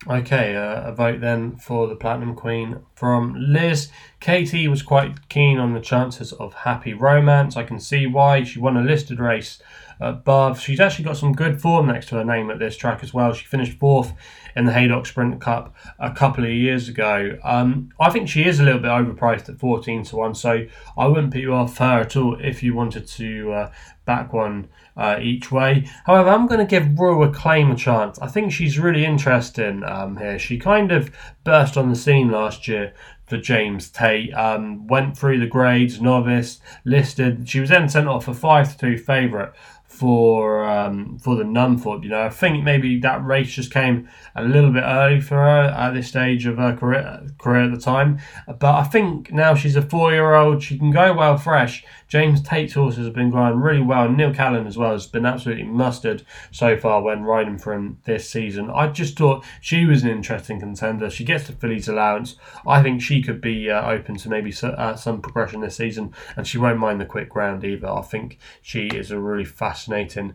Okay, 0.07 0.57
uh, 0.57 0.89
a 0.89 0.93
vote 0.93 1.21
then 1.21 1.57
for 1.57 1.87
the 1.87 1.95
Platinum 1.95 2.35
Queen 2.35 2.81
from 3.01 3.35
Liz. 3.35 3.89
Katie 4.21 4.69
was 4.69 4.83
quite 4.83 5.31
keen 5.31 5.59
on 5.59 5.73
the 5.73 5.81
chances 5.81 6.35
of 6.35 6.53
Happy 6.53 6.93
Romance. 6.93 7.57
I 7.57 7.63
can 7.63 7.81
see 7.81 8.07
why. 8.07 8.45
She 8.45 8.59
won 8.59 8.77
a 8.77 8.83
listed 8.83 9.19
race 9.19 9.59
above. 10.01 10.61
She's 10.61 10.81
actually 10.81 11.07
got 11.07 11.17
some 11.17 11.33
good 11.33 11.63
form 11.63 11.87
next 11.87 12.11
to 12.11 12.17
her 12.17 12.25
name 12.25 12.51
at 12.51 12.59
this 12.59 12.77
track 12.77 13.03
as 13.03 13.15
well. 13.15 13.33
She 13.33 13.47
finished 13.47 13.79
fourth 13.79 14.13
in 14.55 14.67
the 14.67 14.73
Haydock 14.73 15.07
Sprint 15.07 15.41
Cup 15.41 15.75
a 15.99 16.11
couple 16.11 16.45
of 16.45 16.51
years 16.51 16.91
ago. 16.91 17.39
Um, 17.43 17.91
I 17.99 18.11
think 18.11 18.29
she 18.29 18.45
is 18.45 18.61
a 18.61 18.65
little 18.65 18.81
bit 18.81 18.91
overpriced 18.91 19.49
at 19.49 19.59
14 19.59 20.05
to 20.05 20.17
1, 20.17 20.35
so 20.35 20.67
I 20.99 21.07
wouldn't 21.07 21.33
put 21.33 21.41
you 21.41 21.55
off 21.55 21.79
her 21.79 22.01
at 22.01 22.17
all 22.17 22.39
if 22.39 22.63
you 22.63 22.75
wanted 22.75 23.07
to 23.09 23.53
uh, 23.53 23.73
back 24.05 24.33
one 24.33 24.69
uh, 24.97 25.19
each 25.21 25.53
way. 25.53 25.87
However, 26.05 26.31
I'm 26.31 26.47
going 26.47 26.61
to 26.61 26.67
give 26.67 26.99
Rue 26.99 27.23
a 27.23 27.31
claim 27.33 27.71
a 27.71 27.77
chance. 27.77 28.19
I 28.19 28.27
think 28.27 28.53
she's 28.53 28.79
really 28.79 29.05
interesting 29.05 29.85
um, 29.85 30.17
here. 30.17 30.39
She 30.39 30.59
kind 30.59 30.93
of 30.93 31.11
burst 31.45 31.77
on 31.77 31.89
the 31.89 31.97
scene 31.97 32.31
last 32.31 32.69
year 32.69 32.93
for 33.27 33.37
James 33.37 33.91
Tate. 33.91 34.35
Um, 34.35 34.87
went 34.87 35.17
through 35.17 35.41
the 35.41 35.47
grades, 35.47 36.01
novice, 36.01 36.61
listed. 36.85 37.49
She 37.49 37.61
was 37.61 37.71
then 37.71 37.89
sent 37.89 38.09
off 38.09 38.29
a 38.29 38.35
5 38.35 38.73
to 38.73 38.79
2 38.79 38.99
favourite 38.99 39.53
for 39.91 40.65
um, 40.65 41.19
for 41.19 41.35
the 41.35 41.43
Nunthorpe. 41.43 42.05
You 42.05 42.11
know, 42.11 42.23
I 42.23 42.31
think 42.31 42.63
maybe 42.63 43.01
that 43.01 43.25
race 43.25 43.51
just 43.51 43.73
came 43.73 44.09
a 44.37 44.45
little 44.45 44.73
bit 44.73 44.85
early 44.85 45.21
for 45.21 45.35
her 45.35 45.63
at 45.77 45.95
this 45.95 46.09
stage 46.09 46.47
of 46.47 46.59
her 46.59 46.77
career, 46.77 47.27
career 47.39 47.65
at 47.65 47.75
the 47.75 47.81
time. 47.81 48.21
But 48.47 48.77
I 48.77 48.85
think 48.85 49.33
now 49.33 49.55
she's 49.55 49.75
a 49.75 49.83
four 49.83 50.13
year 50.13 50.35
old. 50.35 50.63
She 50.63 50.79
can 50.79 50.93
go 50.93 51.13
well 51.13 51.37
fresh. 51.37 51.85
James 52.07 52.43
Tate's 52.43 52.75
horses 52.75 53.05
have 53.05 53.15
been 53.15 53.31
going 53.31 53.61
really 53.61 53.83
well. 53.83 54.09
Neil 54.09 54.35
Callan 54.35 54.67
as 54.67 54.77
well 54.77 54.93
has 54.93 55.07
been 55.07 55.27
absolutely 55.27 55.65
mustard 55.65 56.25
so 56.51 56.77
far 56.77 57.03
when 57.03 57.23
riding 57.23 57.57
for 57.57 57.73
him 57.73 57.99
this 58.05 58.29
season. 58.29 58.69
I 58.69 58.89
just 58.89 59.17
thought 59.17 59.45
she 59.61 59.85
was 59.85 60.03
an 60.03 60.11
interesting 60.11 60.59
contender. 60.59 61.09
She 61.09 61.25
gets 61.25 61.47
the 61.47 61.53
fillies 61.53 61.89
allowance. 61.89 62.35
I 62.67 62.83
think 62.83 63.01
she 63.01 63.23
could 63.23 63.41
be 63.41 63.71
uh, 63.71 63.89
open 63.89 64.17
to 64.17 64.29
maybe 64.29 64.53
uh, 64.63 64.97
some 64.97 65.21
progression 65.21 65.61
this 65.61 65.77
season, 65.77 66.13
and 66.37 66.47
she 66.47 66.59
won't 66.59 66.81
mind 66.81 67.01
the 67.01 67.07
quick 67.07 67.29
ground 67.29 67.65
either. 67.65 67.89
I 67.89 68.03
think 68.03 68.39
she 68.61 68.89
is 68.89 69.13
a 69.13 69.21
really 69.21 69.45
fascinating 69.81 70.35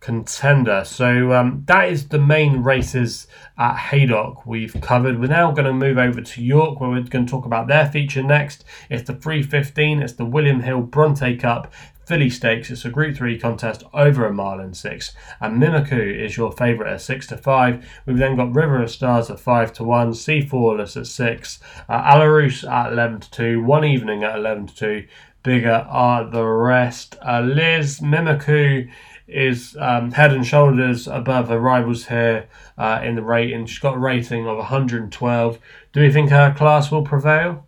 contender. 0.00 0.82
So 0.84 1.32
um, 1.32 1.62
that 1.66 1.90
is 1.90 2.08
the 2.08 2.18
main 2.18 2.62
races 2.62 3.26
at 3.58 3.76
Haydock 3.76 4.46
we've 4.46 4.74
covered. 4.80 5.20
We're 5.20 5.28
now 5.28 5.52
going 5.52 5.66
to 5.66 5.72
move 5.72 5.98
over 5.98 6.20
to 6.20 6.42
York 6.42 6.80
where 6.80 6.90
we're 6.90 7.02
going 7.02 7.26
to 7.26 7.30
talk 7.30 7.44
about 7.44 7.68
their 7.68 7.86
feature 7.86 8.22
next. 8.22 8.64
It's 8.88 9.06
the 9.06 9.14
315, 9.14 10.02
it's 10.02 10.14
the 10.14 10.24
William 10.24 10.60
Hill 10.60 10.80
Bronte 10.82 11.36
Cup. 11.36 11.72
Filly 12.06 12.28
Stakes. 12.28 12.72
It's 12.72 12.84
a 12.84 12.90
Group 12.90 13.16
Three 13.16 13.38
contest 13.38 13.84
over 13.94 14.26
a 14.26 14.32
mile 14.32 14.58
and 14.58 14.76
six, 14.76 15.14
and 15.40 15.62
Mimikyu 15.62 16.24
is 16.24 16.36
your 16.36 16.50
favourite 16.50 16.92
at 16.92 17.00
six 17.00 17.28
to 17.28 17.36
five. 17.36 17.88
We've 18.04 18.18
then 18.18 18.34
got 18.34 18.52
River 18.52 18.82
of 18.82 18.90
Stars 18.90 19.30
at 19.30 19.38
five 19.38 19.72
to 19.74 19.84
one, 19.84 20.12
Sea 20.14 20.40
Flawless 20.40 20.96
at 20.96 21.06
six, 21.06 21.60
uh, 21.88 22.02
Alarus 22.02 22.68
at 22.68 22.92
eleven 22.92 23.20
to 23.20 23.30
two, 23.30 23.62
One 23.62 23.84
Evening 23.84 24.24
at 24.24 24.34
eleven 24.34 24.66
to 24.66 24.74
two. 24.74 25.06
Bigger 25.42 25.86
are 25.88 26.24
the 26.24 26.44
rest. 26.44 27.16
Uh, 27.26 27.40
Liz 27.40 28.00
Mimikyu 28.00 28.90
is 29.26 29.76
um, 29.78 30.10
head 30.10 30.32
and 30.32 30.46
shoulders 30.46 31.06
above 31.06 31.48
her 31.48 31.58
rivals 31.58 32.06
here 32.06 32.48
uh, 32.76 33.00
in 33.02 33.14
the 33.14 33.22
rating. 33.22 33.66
She's 33.66 33.78
got 33.78 33.94
a 33.94 33.98
rating 33.98 34.46
of 34.46 34.56
112. 34.56 35.58
Do 35.92 36.02
you 36.02 36.12
think 36.12 36.30
her 36.30 36.54
class 36.56 36.90
will 36.90 37.04
prevail? 37.04 37.66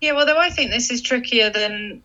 Yeah, 0.00 0.12
well, 0.12 0.26
though 0.26 0.38
I 0.38 0.50
think 0.50 0.70
this 0.70 0.90
is 0.90 1.02
trickier 1.02 1.50
than 1.50 2.02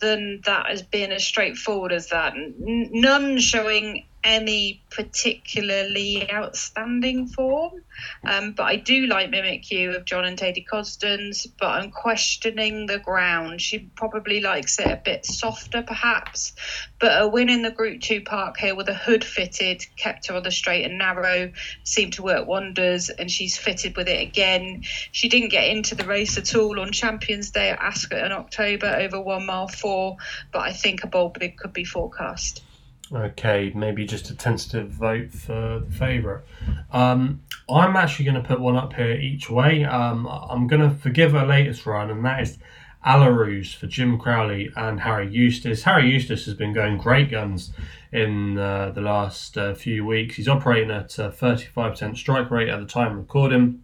than 0.00 0.40
that 0.44 0.70
as 0.70 0.80
being 0.80 1.10
as 1.10 1.24
straightforward 1.24 1.92
as 1.92 2.08
that. 2.08 2.32
None 2.36 3.38
showing 3.38 4.06
any 4.24 4.82
particularly 4.90 6.30
outstanding 6.30 7.28
form. 7.28 7.82
Um, 8.24 8.52
but 8.52 8.64
I 8.64 8.76
do 8.76 9.06
like 9.06 9.30
Mimikyu 9.30 9.96
of 9.96 10.04
John 10.04 10.24
and 10.24 10.38
Thady 10.38 10.66
Gosden's, 10.68 11.46
but 11.46 11.66
I'm 11.66 11.90
questioning 11.90 12.86
the 12.86 12.98
ground. 12.98 13.60
She 13.60 13.78
probably 13.96 14.40
likes 14.40 14.78
it 14.78 14.86
a 14.86 14.96
bit 14.96 15.24
softer, 15.24 15.82
perhaps. 15.82 16.52
But 16.98 17.22
a 17.22 17.28
win 17.28 17.48
in 17.48 17.62
the 17.62 17.70
Group 17.70 18.00
2 18.00 18.22
Park 18.22 18.58
here 18.58 18.74
with 18.74 18.88
a 18.88 18.94
hood 18.94 19.24
fitted 19.24 19.84
kept 19.96 20.28
her 20.28 20.36
on 20.36 20.42
the 20.42 20.50
straight 20.50 20.84
and 20.84 20.98
narrow, 20.98 21.52
seemed 21.84 22.14
to 22.14 22.22
work 22.22 22.46
wonders, 22.46 23.10
and 23.10 23.30
she's 23.30 23.56
fitted 23.56 23.96
with 23.96 24.08
it 24.08 24.20
again. 24.20 24.82
She 25.12 25.28
didn't 25.28 25.50
get 25.50 25.68
into 25.68 25.94
the 25.94 26.04
race 26.04 26.38
at 26.38 26.54
all 26.54 26.80
on 26.80 26.92
Champions 26.92 27.50
Day 27.50 27.70
at 27.70 27.80
Ascot 27.80 28.24
in 28.24 28.32
October 28.32 28.86
over 28.86 29.20
one 29.20 29.46
mile 29.46 29.68
four, 29.68 30.16
but 30.52 30.60
I 30.60 30.72
think 30.72 31.04
a 31.04 31.06
bold 31.06 31.38
bid 31.38 31.56
could 31.56 31.72
be 31.72 31.84
forecast. 31.84 32.62
Okay, 33.10 33.72
maybe 33.74 34.04
just 34.04 34.28
a 34.28 34.36
tentative 34.36 34.90
vote 34.90 35.32
for 35.32 35.82
the 35.86 35.90
favourite. 35.90 36.44
Um, 36.92 37.42
I'm 37.70 37.96
actually 37.96 38.26
going 38.26 38.42
to 38.42 38.46
put 38.46 38.60
one 38.60 38.76
up 38.76 38.92
here 38.92 39.12
each 39.12 39.48
way. 39.48 39.84
Um, 39.84 40.26
I'm 40.26 40.66
going 40.66 40.82
to 40.82 40.94
forgive 40.94 41.32
her 41.32 41.46
latest 41.46 41.86
run, 41.86 42.10
and 42.10 42.22
that 42.26 42.42
is 42.42 42.58
Alarus 43.06 43.74
for 43.74 43.86
Jim 43.86 44.18
Crowley 44.18 44.70
and 44.76 45.00
Harry 45.00 45.30
Eustace. 45.30 45.84
Harry 45.84 46.10
Eustace 46.10 46.44
has 46.44 46.54
been 46.54 46.74
going 46.74 46.98
great 46.98 47.30
guns 47.30 47.72
in 48.12 48.58
uh, 48.58 48.90
the 48.90 49.00
last 49.00 49.56
uh, 49.56 49.72
few 49.74 50.04
weeks. 50.04 50.36
He's 50.36 50.48
operating 50.48 50.90
at 50.90 51.18
a 51.18 51.30
35% 51.30 52.14
strike 52.14 52.50
rate 52.50 52.68
at 52.68 52.78
the 52.78 52.86
time 52.86 53.12
of 53.12 53.18
recording. 53.18 53.82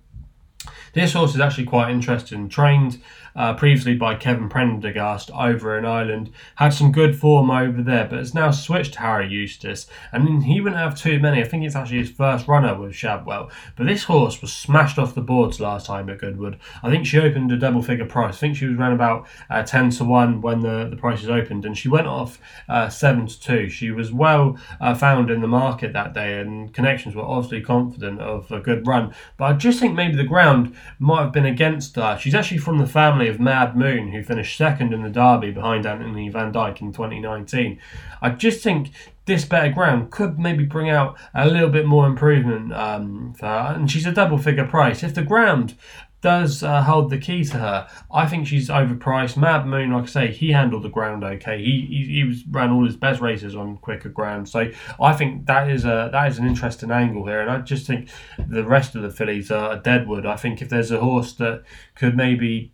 This 0.92 1.14
horse 1.14 1.34
is 1.34 1.40
actually 1.40 1.66
quite 1.66 1.90
interesting. 1.90 2.48
Trained 2.48 3.00
uh, 3.36 3.54
previously 3.54 3.94
by 3.94 4.14
Kevin 4.14 4.48
Prendergast 4.48 5.30
over 5.32 5.76
in 5.78 5.84
Ireland. 5.84 6.30
Had 6.56 6.70
some 6.70 6.92
good 6.92 7.18
form 7.18 7.50
over 7.50 7.82
there, 7.82 8.06
but 8.08 8.18
has 8.18 8.34
now 8.34 8.50
switched 8.50 8.94
to 8.94 9.00
Harry 9.00 9.28
Eustace. 9.28 9.86
And 10.12 10.44
he 10.44 10.60
wouldn't 10.60 10.80
have 10.80 10.98
too 10.98 11.18
many. 11.18 11.40
I 11.40 11.44
think 11.44 11.64
it's 11.64 11.76
actually 11.76 11.98
his 11.98 12.10
first 12.10 12.46
runner 12.46 12.78
with 12.78 12.94
Shadwell. 12.94 13.50
But 13.76 13.86
this 13.86 14.04
horse 14.04 14.40
was 14.40 14.52
smashed 14.52 14.98
off 14.98 15.14
the 15.14 15.20
boards 15.20 15.60
last 15.60 15.86
time 15.86 16.08
at 16.08 16.18
Goodwood. 16.18 16.58
I 16.82 16.90
think 16.90 17.06
she 17.06 17.18
opened 17.18 17.52
a 17.52 17.58
double 17.58 17.82
figure 17.82 18.06
price. 18.06 18.36
I 18.36 18.38
think 18.38 18.56
she 18.56 18.66
was 18.66 18.78
around 18.78 18.92
about 18.92 19.26
uh, 19.50 19.62
10 19.62 19.90
to 19.90 20.04
1 20.04 20.40
when 20.40 20.60
the, 20.60 20.88
the 20.88 20.96
prices 20.96 21.28
opened. 21.28 21.64
And 21.64 21.76
she 21.76 21.88
went 21.88 22.06
off 22.06 22.38
uh, 22.68 22.88
7 22.88 23.26
to 23.26 23.40
2. 23.40 23.68
She 23.68 23.90
was 23.90 24.12
well 24.12 24.58
uh, 24.80 24.94
found 24.94 25.30
in 25.30 25.40
the 25.40 25.48
market 25.48 25.92
that 25.92 26.14
day, 26.14 26.40
and 26.40 26.72
connections 26.72 27.14
were 27.14 27.22
obviously 27.22 27.60
confident 27.60 28.20
of 28.20 28.50
a 28.50 28.60
good 28.60 28.86
run. 28.86 29.14
But 29.36 29.44
I 29.44 29.52
just 29.54 29.80
think 29.80 29.94
maybe 29.94 30.16
the 30.16 30.24
ground 30.24 30.76
might 30.98 31.22
have 31.22 31.32
been 31.32 31.46
against 31.46 31.96
her. 31.96 32.18
She's 32.18 32.34
actually 32.34 32.58
from 32.58 32.78
the 32.78 32.86
family 32.86 33.23
of 33.28 33.40
Mad 33.40 33.76
Moon, 33.76 34.12
who 34.12 34.22
finished 34.22 34.56
second 34.56 34.92
in 34.92 35.02
the 35.02 35.10
Derby 35.10 35.50
behind 35.50 35.86
Anthony 35.86 36.28
Van 36.28 36.52
Dyck 36.52 36.80
in 36.80 36.92
2019. 36.92 37.78
I 38.22 38.30
just 38.30 38.62
think 38.62 38.90
this 39.26 39.44
better 39.44 39.72
ground 39.72 40.10
could 40.10 40.38
maybe 40.38 40.64
bring 40.64 40.90
out 40.90 41.16
a 41.34 41.48
little 41.48 41.70
bit 41.70 41.86
more 41.86 42.06
improvement 42.06 42.72
um, 42.74 43.34
for 43.34 43.46
her. 43.46 43.74
And 43.74 43.90
she's 43.90 44.06
a 44.06 44.12
double 44.12 44.38
figure 44.38 44.66
price. 44.66 45.02
If 45.02 45.14
the 45.14 45.22
ground 45.22 45.76
does 46.24 46.62
uh, 46.62 46.82
hold 46.82 47.10
the 47.10 47.18
key 47.18 47.44
to 47.44 47.58
her. 47.58 47.86
I 48.10 48.26
think 48.26 48.46
she's 48.46 48.70
overpriced. 48.70 49.36
Mad 49.36 49.66
Moon, 49.66 49.92
like 49.92 50.04
I 50.04 50.06
say, 50.06 50.32
he 50.32 50.52
handled 50.52 50.82
the 50.82 50.88
ground 50.88 51.22
okay. 51.22 51.62
He, 51.62 51.86
he 51.86 52.14
he 52.14 52.24
was 52.24 52.46
ran 52.46 52.70
all 52.70 52.86
his 52.86 52.96
best 52.96 53.20
races 53.20 53.54
on 53.54 53.76
quicker 53.76 54.08
ground. 54.08 54.48
So 54.48 54.70
I 54.98 55.12
think 55.12 55.44
that 55.44 55.70
is 55.70 55.84
a 55.84 56.08
that 56.10 56.26
is 56.28 56.38
an 56.38 56.46
interesting 56.46 56.90
angle 56.90 57.26
here. 57.26 57.42
And 57.42 57.50
I 57.50 57.58
just 57.58 57.86
think 57.86 58.08
the 58.38 58.64
rest 58.64 58.94
of 58.94 59.02
the 59.02 59.10
fillies 59.10 59.50
are 59.50 59.76
deadwood. 59.76 60.24
I 60.24 60.36
think 60.36 60.62
if 60.62 60.70
there's 60.70 60.90
a 60.90 60.98
horse 60.98 61.34
that 61.34 61.62
could 61.94 62.16
maybe 62.16 62.72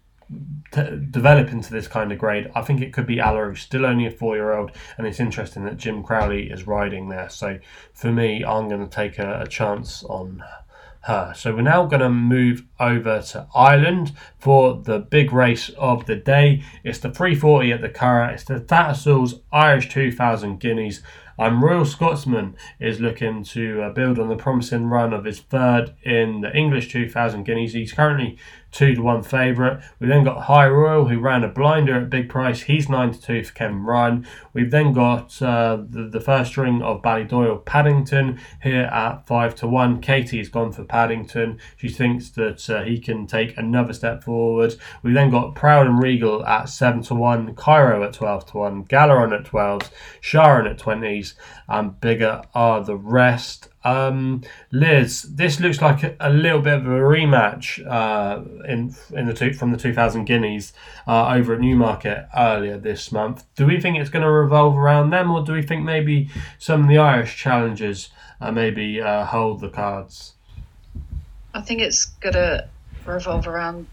develop 0.73 1.51
into 1.51 1.73
this 1.73 1.89
kind 1.89 2.13
of 2.13 2.19
grade, 2.19 2.51
I 2.55 2.63
think 2.63 2.81
it 2.81 2.93
could 2.93 3.07
be 3.07 3.17
Alaro, 3.17 3.57
still 3.57 3.85
only 3.85 4.07
a 4.07 4.11
four 4.11 4.37
year 4.37 4.53
old, 4.53 4.73
and 4.97 5.07
it's 5.07 5.21
interesting 5.21 5.65
that 5.65 5.77
Jim 5.77 6.03
Crowley 6.03 6.51
is 6.51 6.67
riding 6.67 7.09
there. 7.09 7.29
So 7.29 7.59
for 7.93 8.13
me, 8.13 8.45
I'm 8.45 8.69
going 8.69 8.87
to 8.87 8.95
take 8.95 9.19
a, 9.19 9.41
a 9.43 9.47
chance 9.47 10.05
on 10.05 10.43
her. 11.03 11.33
So 11.35 11.55
we're 11.55 11.63
now 11.63 11.87
going 11.87 12.03
to 12.03 12.11
move 12.11 12.65
over 12.81 13.21
to 13.21 13.47
Ireland 13.55 14.13
for 14.39 14.75
the 14.83 14.99
big 14.99 15.33
race 15.33 15.69
of 15.79 16.07
the 16.07 16.17
day. 16.17 16.65
It's 16.83 16.99
the 16.99 17.11
340 17.11 17.73
at 17.73 17.81
the 17.83 17.89
Curragh. 17.89 18.35
It's 18.35 18.45
the 18.45 18.61
Tattersalls 18.61 19.41
Irish 19.53 19.89
2000 19.91 20.59
Guineas. 20.59 21.03
I'm 21.41 21.65
Royal 21.65 21.87
Scotsman 21.87 22.55
is 22.79 23.01
looking 23.01 23.45
to 23.45 23.81
uh, 23.81 23.91
build 23.95 24.19
on 24.19 24.29
the 24.29 24.37
promising 24.37 24.89
run 24.89 25.15
of 25.15 25.25
his 25.25 25.41
third 25.41 25.95
in 26.03 26.43
the 26.43 26.55
English 26.55 26.93
2000 26.93 27.45
Guineas. 27.45 27.73
He's 27.73 27.95
currently 27.95 28.37
two 28.71 28.95
to 28.95 29.03
one 29.03 29.23
favourite. 29.23 29.83
We 29.99 30.07
then 30.07 30.25
got 30.25 30.43
High 30.43 30.69
Royal, 30.69 31.09
who 31.09 31.19
ran 31.19 31.43
a 31.43 31.49
blinder 31.49 31.99
at 31.99 32.11
big 32.11 32.29
price. 32.29 32.63
He's 32.63 32.91
nine 32.91 33.13
to 33.13 33.21
two 33.21 33.43
for 33.43 33.55
Kevin 33.55 33.85
Ryan. 33.85 34.27
We've 34.53 34.71
then 34.71 34.93
got 34.93 35.41
uh, 35.41 35.79
the, 35.89 36.09
the 36.09 36.21
first 36.21 36.51
string 36.51 36.83
of 36.83 37.03
Ballydoyle 37.03 37.65
Paddington 37.65 38.39
here 38.63 38.83
at 38.83 39.27
five 39.27 39.55
to 39.57 39.67
one. 39.67 40.03
Katie's 40.03 40.51
gone 40.51 40.73
for 40.73 40.85
Paddington. 40.85 41.59
She 41.77 41.89
thinks 41.89 42.29
that 42.31 42.69
uh, 42.71 42.83
he 42.83 42.99
can 42.99 43.27
take 43.27 43.57
another 43.57 43.93
step 43.93 44.23
forward. 44.23 44.75
We've 45.03 45.15
then 45.15 45.31
got 45.31 45.55
Proud 45.55 45.87
and 45.87 46.03
Regal 46.03 46.45
at 46.47 46.69
seven 46.69 47.03
to 47.03 47.15
one. 47.15 47.55
Cairo 47.55 48.03
at 48.05 48.13
twelve 48.13 48.47
to 48.47 48.59
one. 48.59 48.85
Galeron 48.85 49.37
at 49.37 49.45
twelve. 49.45 49.91
Sharon 50.21 50.67
at 50.67 50.79
twenties. 50.79 51.35
And 51.69 52.01
bigger 52.01 52.43
are 52.55 52.83
the 52.83 52.97
rest. 52.97 53.69
Um, 53.83 54.43
Liz, 54.73 55.23
this 55.23 55.59
looks 55.59 55.81
like 55.81 56.03
a, 56.03 56.15
a, 56.21 56.31
little 56.31 56.61
bit 56.61 56.75
of 56.75 56.87
a 56.87 56.91
rematch 56.91 57.85
uh, 57.87 58.43
in 58.67 58.95
in 59.13 59.27
the 59.27 59.33
two, 59.33 59.55
from 59.55 59.71
the 59.71 59.79
2000 59.79 60.27
Guineas 60.27 60.75
uh, 61.07 61.33
over 61.35 61.55
at 61.55 61.61
Newmarket 61.61 62.27
earlier 62.37 62.77
this 62.77 63.11
month. 63.11 63.47
Do 63.55 63.67
we 63.67 63.81
think 63.81 63.97
it's 63.97 64.11
going 64.11 64.25
to 64.25 64.31
revolve 64.31 64.77
around 64.77 65.11
them, 65.11 65.31
or 65.31 65.43
do 65.43 65.53
we 65.53 65.63
think 65.63 65.83
maybe 65.85 66.29
some 66.59 66.83
of 66.83 66.89
the 66.89 66.99
Irish 66.99 67.37
challengers 67.37 68.11
uh, 68.41 68.53
maybe 68.53 69.01
uh, 69.01 69.25
hold 69.25 69.61
the 69.61 69.71
cards? 69.71 70.35
I 71.55 71.63
think 71.63 71.81
it's 71.81 72.07
going 72.21 72.35
to 72.35 72.69
revolve 73.07 73.49
around 73.49 73.89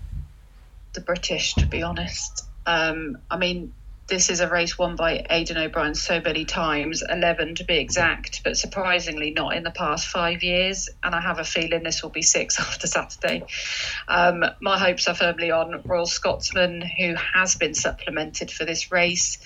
the 0.93 1.01
British, 1.01 1.55
to 1.55 1.67
be 1.67 1.83
honest. 1.83 2.43
Um, 2.65 3.17
I 3.29 3.37
mean, 3.37 3.73
this 4.07 4.29
is 4.29 4.39
a 4.39 4.47
race 4.47 4.77
won 4.77 4.95
by 4.95 5.25
Aidan 5.29 5.57
O'Brien 5.57 5.93
so 5.93 6.21
many 6.21 6.45
times, 6.45 7.03
11 7.09 7.55
to 7.55 7.65
be 7.65 7.77
exact, 7.77 8.41
but 8.43 8.57
surprisingly 8.57 9.31
not 9.31 9.55
in 9.55 9.63
the 9.63 9.71
past 9.71 10.07
five 10.07 10.43
years. 10.43 10.89
And 11.03 11.13
I 11.13 11.19
have 11.19 11.39
a 11.39 11.43
feeling 11.43 11.83
this 11.83 12.01
will 12.01 12.09
be 12.09 12.21
six 12.21 12.57
after 12.59 12.87
Saturday. 12.87 13.43
Um, 14.07 14.45
my 14.61 14.79
hopes 14.79 15.07
are 15.09 15.13
firmly 15.13 15.51
on 15.51 15.81
Royal 15.83 16.05
Scotsman, 16.05 16.81
who 16.81 17.15
has 17.33 17.55
been 17.55 17.73
supplemented 17.73 18.49
for 18.49 18.63
this 18.63 18.91
race 18.91 19.39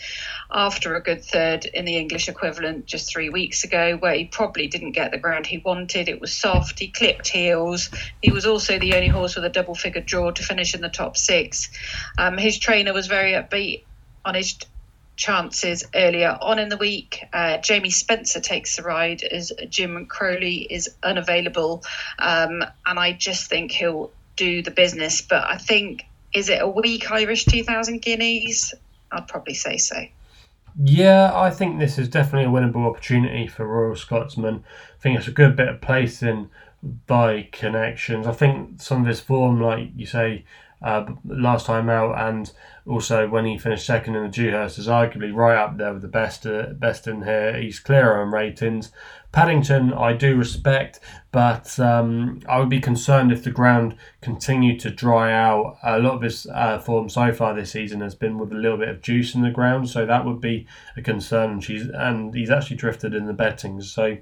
after 0.51 0.96
a 0.96 1.01
good 1.01 1.24
third 1.24 1.65
in 1.65 1.86
the 1.86 1.98
English 1.98 2.30
equivalent 2.30 2.86
just 2.86 3.12
three 3.12 3.30
weeks 3.30 3.63
ago, 3.63 3.98
where 3.98 4.13
he 4.13 4.25
probably 4.25 4.68
didn't 4.68 4.91
get 4.91 5.12
the 5.12 5.18
ground 5.18 5.48
he 5.48 5.58
wanted. 5.58 6.08
It 6.08 6.22
was 6.22 6.34
soft, 6.34 6.77
he 6.77 6.89
clipped 6.89 7.27
heels. 7.27 7.89
He 8.22 8.32
was 8.32 8.46
also 8.46 8.77
the 8.77 8.94
only 8.94 9.08
horse 9.08 9.36
with 9.36 9.46
a 9.46 9.50
double 9.50 9.74
figure 9.74 10.01
draw 10.01 10.30
to 10.32 10.44
finish 10.44 10.75
in 10.75 10.82
the 10.82 10.89
top 10.89 11.18
six. 11.18 11.72
Um, 12.20 12.38
his 12.38 12.60
trainer 12.60 12.94
was 12.94 13.08
very 13.08 13.32
upbeat 13.32 13.86
on 14.25 14.36
his 14.36 14.58
chances 15.16 15.84
earlier 15.94 16.38
on 16.42 16.58
in 16.58 16.70
the 16.70 16.78
week. 16.78 17.24
Uh, 17.32 17.58
Jamie 17.58 17.92
Spencer 17.92 18.40
takes 18.40 18.75
the 18.75 18.84
ride 18.84 19.22
as 19.24 19.51
Jim 19.70 20.06
Crowley 20.08 20.68
is 20.70 20.90
unavailable. 21.04 21.84
Um, 22.20 22.63
and 22.86 23.00
I 23.00 23.13
just 23.13 23.50
think 23.50 23.72
he'll 23.72 24.12
do 24.36 24.63
the 24.63 24.72
business. 24.72 25.22
But 25.22 25.44
I 25.44 25.58
think, 25.58 26.06
is 26.34 26.50
it 26.50 26.62
a 26.62 26.68
weak 26.68 27.12
Irish 27.12 27.46
2000 27.46 28.01
guineas? 28.01 28.74
I'd 29.12 29.28
probably 29.28 29.54
say 29.54 29.78
so. 29.78 29.98
Yeah, 30.82 31.32
I 31.36 31.50
think 31.50 31.80
this 31.80 31.98
is 32.00 32.08
definitely 32.08 32.46
a 32.46 32.51
winnable 32.51 32.90
opportunity 32.90 33.46
for 33.46 33.68
Royal 33.68 33.96
Scotsman. 33.96 34.63
I 34.98 35.01
think 35.01 35.20
it's 35.20 35.28
a 35.28 35.32
good 35.32 35.56
bit 35.56 35.68
of 35.68 35.82
placing 35.82 36.50
by 37.06 37.50
connections. 37.51 38.25
I 38.25 38.32
think 38.32 38.82
some 38.82 39.01
of 39.01 39.08
his 39.08 39.20
form, 39.20 39.60
like 39.60 39.90
you 39.96 40.06
say, 40.06 40.46
uh, 40.82 41.06
last 41.26 41.66
time 41.66 41.90
out, 41.90 42.20
and 42.20 42.52
also 42.88 43.28
when 43.28 43.46
he 43.46 43.58
finished 43.58 43.86
second 43.86 44.16
in 44.16 44.24
the 44.24 44.30
Dewhurst, 44.30 44.80
is 44.80 44.88
arguably 44.88 45.34
right 45.34 45.58
up 45.58 45.78
there 45.78 45.94
with 45.94 46.02
the 46.02 46.08
best 46.08 46.46
uh, 46.46 46.68
best 46.74 47.08
in 47.08 47.24
here. 47.24 47.60
He's 47.60 47.80
clear 47.80 48.20
on 48.20 48.32
ratings. 48.32 48.92
Paddington, 49.32 49.94
I 49.94 50.12
do 50.12 50.36
respect, 50.36 51.00
but 51.32 51.80
um, 51.80 52.42
I 52.50 52.60
would 52.60 52.68
be 52.68 52.82
concerned 52.82 53.32
if 53.32 53.44
the 53.44 53.52
ground 53.52 53.96
continued 54.22 54.82
to 54.82 54.90
dry 54.90 55.32
out. 55.32 55.78
A 55.84 56.00
lot 56.00 56.16
of 56.16 56.22
his 56.22 56.48
uh, 56.48 56.80
form 56.80 57.08
so 57.08 57.32
far 57.32 57.54
this 57.54 57.72
season 57.72 58.02
has 58.02 58.14
been 58.14 58.38
with 58.38 58.52
a 58.52 58.56
little 58.56 58.78
bit 58.78 58.90
of 58.90 59.02
juice 59.02 59.34
in 59.34 59.42
the 59.42 59.50
ground, 59.50 59.90
so 59.90 60.06
that 60.06 60.26
would 60.26 60.42
be 60.42 60.68
a 60.98 61.02
concern. 61.02 61.52
And, 61.52 61.64
she's, 61.64 61.88
and 61.88 62.34
he's 62.34 62.50
actually 62.50 62.76
drifted 62.76 63.14
in 63.14 63.26
the 63.26 63.34
bettings, 63.34 63.90
so 63.90 64.18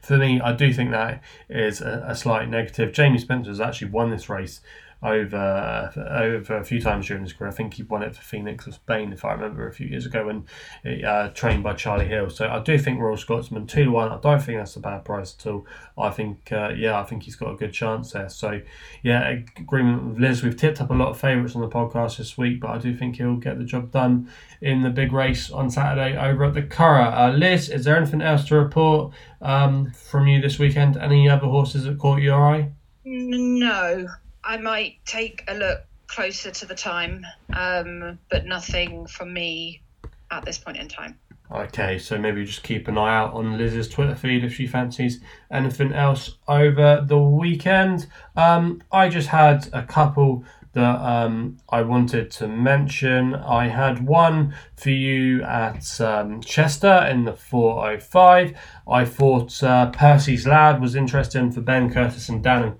for 0.00 0.16
me, 0.16 0.40
I 0.40 0.52
do 0.52 0.72
think 0.72 0.90
that 0.90 1.22
is 1.48 1.80
a, 1.80 2.04
a 2.08 2.16
slight 2.16 2.48
negative. 2.48 2.92
Jamie 2.92 3.18
Spencer 3.18 3.50
has 3.50 3.60
actually 3.60 3.90
won 3.90 4.10
this 4.10 4.28
race 4.28 4.60
over 5.02 5.90
over 5.96 6.56
a 6.56 6.64
few 6.64 6.80
times 6.80 7.06
during 7.06 7.22
his 7.22 7.32
career. 7.32 7.50
I 7.50 7.54
think 7.54 7.74
he 7.74 7.82
won 7.82 8.02
it 8.02 8.14
for 8.14 8.22
Phoenix 8.22 8.66
of 8.66 8.74
Spain, 8.74 9.12
if 9.12 9.24
I 9.24 9.32
remember, 9.32 9.66
a 9.66 9.72
few 9.72 9.86
years 9.86 10.06
ago, 10.06 10.26
when 10.26 11.04
uh, 11.04 11.28
trained 11.28 11.62
by 11.62 11.72
Charlie 11.72 12.08
Hills. 12.08 12.36
So 12.36 12.48
I 12.48 12.60
do 12.60 12.78
think 12.78 13.00
Royal 13.00 13.16
Scotsman 13.16 13.66
two 13.66 13.84
to 13.84 13.90
one. 13.90 14.12
I 14.12 14.18
don't 14.18 14.42
think 14.42 14.58
that's 14.58 14.76
a 14.76 14.80
bad 14.80 15.04
price 15.04 15.34
at 15.38 15.46
all. 15.46 15.66
I 15.96 16.10
think 16.10 16.52
uh, 16.52 16.70
yeah, 16.76 17.00
I 17.00 17.04
think 17.04 17.22
he's 17.22 17.36
got 17.36 17.52
a 17.52 17.56
good 17.56 17.72
chance 17.72 18.12
there. 18.12 18.28
So 18.28 18.60
yeah, 19.02 19.28
agreement 19.56 20.04
with 20.04 20.18
Liz. 20.18 20.42
We've 20.42 20.56
tipped 20.56 20.80
up 20.80 20.90
a 20.90 20.94
lot 20.94 21.08
of 21.08 21.20
favourites 21.20 21.54
on 21.54 21.62
the 21.62 21.68
podcast 21.68 22.18
this 22.18 22.36
week, 22.36 22.60
but 22.60 22.70
I 22.70 22.78
do 22.78 22.94
think 22.94 23.16
he'll 23.16 23.36
get 23.36 23.58
the 23.58 23.64
job 23.64 23.90
done 23.90 24.30
in 24.60 24.82
the 24.82 24.90
big 24.90 25.12
race 25.12 25.50
on 25.50 25.70
Saturday 25.70 26.16
over 26.18 26.44
at 26.44 26.54
the 26.54 26.62
Curragh. 26.62 27.16
Uh, 27.16 27.32
Liz, 27.32 27.68
is 27.70 27.84
there 27.84 27.96
anything 27.96 28.20
else 28.20 28.44
to 28.48 28.56
report 28.56 29.14
um, 29.40 29.90
from 29.92 30.26
you 30.26 30.40
this 30.40 30.58
weekend? 30.58 30.96
Any 30.96 31.28
other 31.28 31.46
horses 31.46 31.84
that 31.84 31.98
caught 31.98 32.20
your 32.20 32.42
eye? 32.42 32.70
No, 33.04 34.06
I 34.44 34.56
might 34.56 34.96
take 35.04 35.44
a 35.48 35.54
look 35.54 35.82
closer 36.06 36.50
to 36.50 36.66
the 36.66 36.74
time, 36.74 37.24
um, 37.52 38.18
but 38.30 38.46
nothing 38.46 39.06
from 39.06 39.32
me 39.32 39.82
at 40.30 40.44
this 40.44 40.58
point 40.58 40.76
in 40.76 40.88
time. 40.88 41.18
Okay, 41.52 41.98
so 41.98 42.16
maybe 42.16 42.44
just 42.44 42.62
keep 42.62 42.86
an 42.86 42.96
eye 42.96 43.16
out 43.16 43.34
on 43.34 43.58
Liz's 43.58 43.88
Twitter 43.88 44.14
feed 44.14 44.44
if 44.44 44.54
she 44.54 44.68
fancies 44.68 45.20
anything 45.50 45.92
else 45.92 46.36
over 46.46 47.04
the 47.04 47.18
weekend. 47.18 48.06
Um, 48.36 48.82
I 48.92 49.08
just 49.08 49.28
had 49.28 49.68
a 49.72 49.82
couple 49.82 50.44
that 50.72 51.00
um, 51.00 51.58
I 51.68 51.82
wanted 51.82 52.30
to 52.32 52.46
mention. 52.46 53.34
I 53.34 53.66
had 53.66 54.06
one 54.06 54.54
for 54.76 54.90
you 54.90 55.42
at 55.42 56.00
um, 56.00 56.40
Chester 56.40 57.08
in 57.10 57.24
the 57.24 57.32
405. 57.32 58.56
I 58.88 59.04
thought 59.04 59.62
uh, 59.64 59.90
Percy's 59.90 60.46
Lad 60.46 60.80
was 60.80 60.94
interesting 60.94 61.50
for 61.50 61.60
Ben 61.60 61.92
Curtis 61.92 62.28
and 62.28 62.42
Dan 62.44 62.76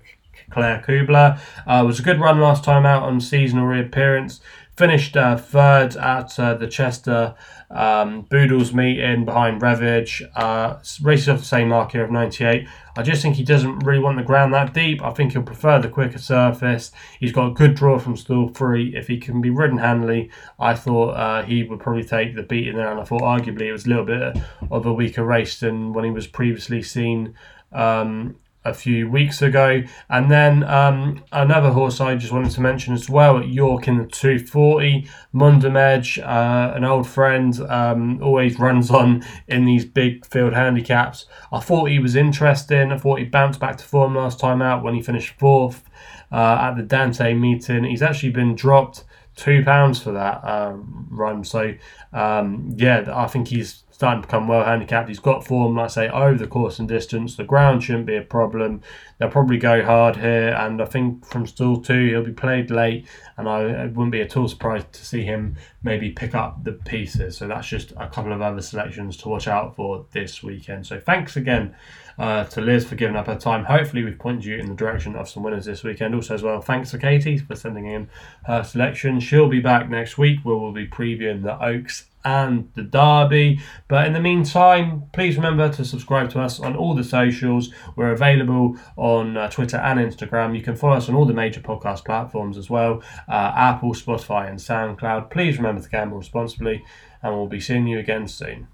Claire 0.51 0.83
Kubler. 0.85 1.39
Uh, 1.65 1.83
was 1.85 1.99
a 1.99 2.03
good 2.03 2.19
run 2.19 2.39
last 2.39 2.63
time 2.63 2.85
out 2.85 3.03
on 3.03 3.19
seasonal 3.19 3.65
reappearance. 3.65 4.41
Finished 4.77 5.17
uh, 5.17 5.37
third 5.37 5.95
at 5.97 6.39
uh, 6.39 6.53
the 6.55 6.67
Chester 6.67 7.35
um, 7.69 8.21
Boodles 8.21 8.73
meeting 8.73 9.25
behind 9.25 9.61
Revage. 9.61 10.23
Uh, 10.35 10.77
races 11.01 11.29
off 11.29 11.39
the 11.39 11.45
same 11.45 11.69
mark 11.69 11.91
here 11.91 12.03
of 12.03 12.11
98. 12.11 12.67
I 12.97 13.03
just 13.03 13.21
think 13.21 13.35
he 13.35 13.43
doesn't 13.43 13.79
really 13.79 13.99
want 13.99 14.17
the 14.17 14.23
ground 14.23 14.53
that 14.53 14.73
deep. 14.73 15.01
I 15.03 15.11
think 15.11 15.33
he'll 15.33 15.43
prefer 15.43 15.79
the 15.79 15.89
quicker 15.89 16.17
surface. 16.17 16.91
He's 17.19 17.31
got 17.31 17.47
a 17.47 17.53
good 17.53 17.75
draw 17.75 17.99
from 17.99 18.17
stall 18.17 18.49
three. 18.49 18.95
If 18.95 19.07
he 19.07 19.17
can 19.17 19.41
be 19.41 19.49
ridden 19.49 19.77
handily, 19.77 20.31
I 20.59 20.73
thought 20.73 21.11
uh, 21.11 21.43
he 21.43 21.63
would 21.63 21.79
probably 21.79 22.03
take 22.03 22.35
the 22.35 22.43
beating 22.43 22.75
there. 22.75 22.91
And 22.91 22.99
I 22.99 23.03
thought 23.03 23.21
arguably 23.21 23.63
it 23.63 23.73
was 23.73 23.85
a 23.85 23.89
little 23.89 24.05
bit 24.05 24.37
of 24.69 24.85
a 24.85 24.93
weaker 24.93 25.23
race 25.23 25.59
than 25.59 25.93
when 25.93 26.05
he 26.05 26.11
was 26.11 26.27
previously 26.27 26.81
seen 26.81 27.35
um, 27.71 28.35
a 28.63 28.73
few 28.73 29.09
weeks 29.09 29.41
ago. 29.41 29.83
And 30.09 30.29
then 30.29 30.63
um, 30.63 31.23
another 31.31 31.71
horse 31.71 31.99
I 31.99 32.15
just 32.15 32.31
wanted 32.31 32.51
to 32.51 32.61
mention 32.61 32.93
as 32.93 33.09
well 33.09 33.37
at 33.37 33.47
York 33.47 33.87
in 33.87 33.97
the 33.97 34.05
240, 34.05 35.07
Mundham 35.33 35.75
Edge, 35.75 36.19
uh, 36.19 36.73
an 36.75 36.83
old 36.83 37.07
friend, 37.07 37.59
um, 37.69 38.21
always 38.21 38.59
runs 38.59 38.91
on 38.91 39.23
in 39.47 39.65
these 39.65 39.85
big 39.85 40.25
field 40.25 40.53
handicaps. 40.53 41.25
I 41.51 41.59
thought 41.59 41.89
he 41.89 41.99
was 41.99 42.15
interesting. 42.15 42.91
I 42.91 42.97
thought 42.97 43.19
he 43.19 43.25
bounced 43.25 43.59
back 43.59 43.77
to 43.77 43.83
form 43.83 44.15
last 44.15 44.39
time 44.39 44.61
out 44.61 44.83
when 44.83 44.93
he 44.93 45.01
finished 45.01 45.39
fourth 45.39 45.83
uh, 46.31 46.57
at 46.61 46.75
the 46.75 46.83
Dante 46.83 47.33
meeting. 47.33 47.83
He's 47.83 48.01
actually 48.01 48.31
been 48.31 48.55
dropped 48.55 49.03
two 49.35 49.63
pounds 49.63 50.01
for 50.01 50.11
that 50.11 50.43
uh, 50.43 50.73
run. 51.09 51.43
So 51.43 51.73
um, 52.13 52.73
yeah, 52.75 53.05
I 53.13 53.27
think 53.27 53.47
he's 53.47 53.83
starting 54.01 54.19
to 54.19 54.27
become 54.27 54.47
well 54.47 54.65
handicapped. 54.65 55.07
He's 55.09 55.19
got 55.19 55.45
form, 55.45 55.75
like 55.75 55.85
I 55.85 55.87
say, 55.89 56.09
over 56.09 56.35
the 56.35 56.47
course 56.47 56.79
and 56.79 56.89
distance. 56.89 57.35
The 57.35 57.43
ground 57.43 57.83
shouldn't 57.83 58.07
be 58.07 58.15
a 58.15 58.23
problem. 58.23 58.81
They'll 59.19 59.29
probably 59.29 59.59
go 59.59 59.85
hard 59.85 60.15
here, 60.15 60.55
and 60.57 60.81
I 60.81 60.85
think 60.85 61.23
from 61.23 61.45
stall 61.45 61.79
two 61.79 62.07
he'll 62.07 62.23
be 62.23 62.31
played 62.31 62.71
late, 62.71 63.05
and 63.37 63.47
I, 63.47 63.59
I 63.59 63.85
wouldn't 63.85 64.11
be 64.11 64.21
at 64.21 64.35
all 64.35 64.47
surprised 64.47 64.91
to 64.93 65.05
see 65.05 65.21
him 65.21 65.55
maybe 65.83 66.09
pick 66.09 66.33
up 66.33 66.63
the 66.63 66.71
pieces. 66.71 67.37
So 67.37 67.47
that's 67.47 67.67
just 67.67 67.91
a 67.91 68.07
couple 68.07 68.33
of 68.33 68.41
other 68.41 68.63
selections 68.63 69.17
to 69.17 69.29
watch 69.29 69.47
out 69.47 69.75
for 69.75 70.03
this 70.13 70.41
weekend. 70.41 70.87
So 70.87 70.99
thanks 70.99 71.35
again 71.35 71.75
uh, 72.21 72.43
to 72.43 72.61
Liz 72.61 72.85
for 72.85 72.93
giving 72.93 73.15
up 73.15 73.25
her 73.25 73.35
time. 73.35 73.65
Hopefully, 73.65 74.03
we've 74.03 74.19
pointed 74.19 74.45
you 74.45 74.57
in 74.57 74.67
the 74.67 74.75
direction 74.75 75.15
of 75.15 75.27
some 75.27 75.41
winners 75.41 75.65
this 75.65 75.83
weekend. 75.83 76.13
Also, 76.13 76.35
as 76.35 76.43
well, 76.43 76.61
thanks 76.61 76.91
to 76.91 76.99
Katie 76.99 77.39
for 77.39 77.55
sending 77.55 77.87
in 77.87 78.09
her 78.45 78.63
selection. 78.63 79.19
She'll 79.19 79.49
be 79.49 79.59
back 79.59 79.89
next 79.89 80.19
week 80.19 80.39
where 80.43 80.55
we'll 80.55 80.71
be 80.71 80.87
previewing 80.87 81.41
the 81.41 81.59
Oaks 81.59 82.05
and 82.23 82.69
the 82.75 82.83
Derby. 82.83 83.59
But 83.87 84.05
in 84.05 84.13
the 84.13 84.19
meantime, 84.19 85.05
please 85.13 85.35
remember 85.35 85.69
to 85.69 85.83
subscribe 85.83 86.29
to 86.31 86.39
us 86.41 86.59
on 86.59 86.75
all 86.75 86.93
the 86.93 87.03
socials. 87.03 87.73
We're 87.95 88.11
available 88.11 88.77
on 88.97 89.35
uh, 89.35 89.49
Twitter 89.49 89.77
and 89.77 89.99
Instagram. 89.99 90.55
You 90.55 90.61
can 90.61 90.75
follow 90.75 90.97
us 90.97 91.09
on 91.09 91.15
all 91.15 91.25
the 91.25 91.33
major 91.33 91.61
podcast 91.61 92.05
platforms 92.05 92.55
as 92.55 92.69
well 92.69 93.01
uh, 93.27 93.53
Apple, 93.55 93.95
Spotify, 93.95 94.47
and 94.47 94.59
SoundCloud. 94.59 95.31
Please 95.31 95.57
remember 95.57 95.81
to 95.81 95.89
gamble 95.89 96.19
responsibly, 96.19 96.85
and 97.23 97.33
we'll 97.33 97.47
be 97.47 97.59
seeing 97.59 97.87
you 97.87 97.97
again 97.97 98.27
soon. 98.27 98.67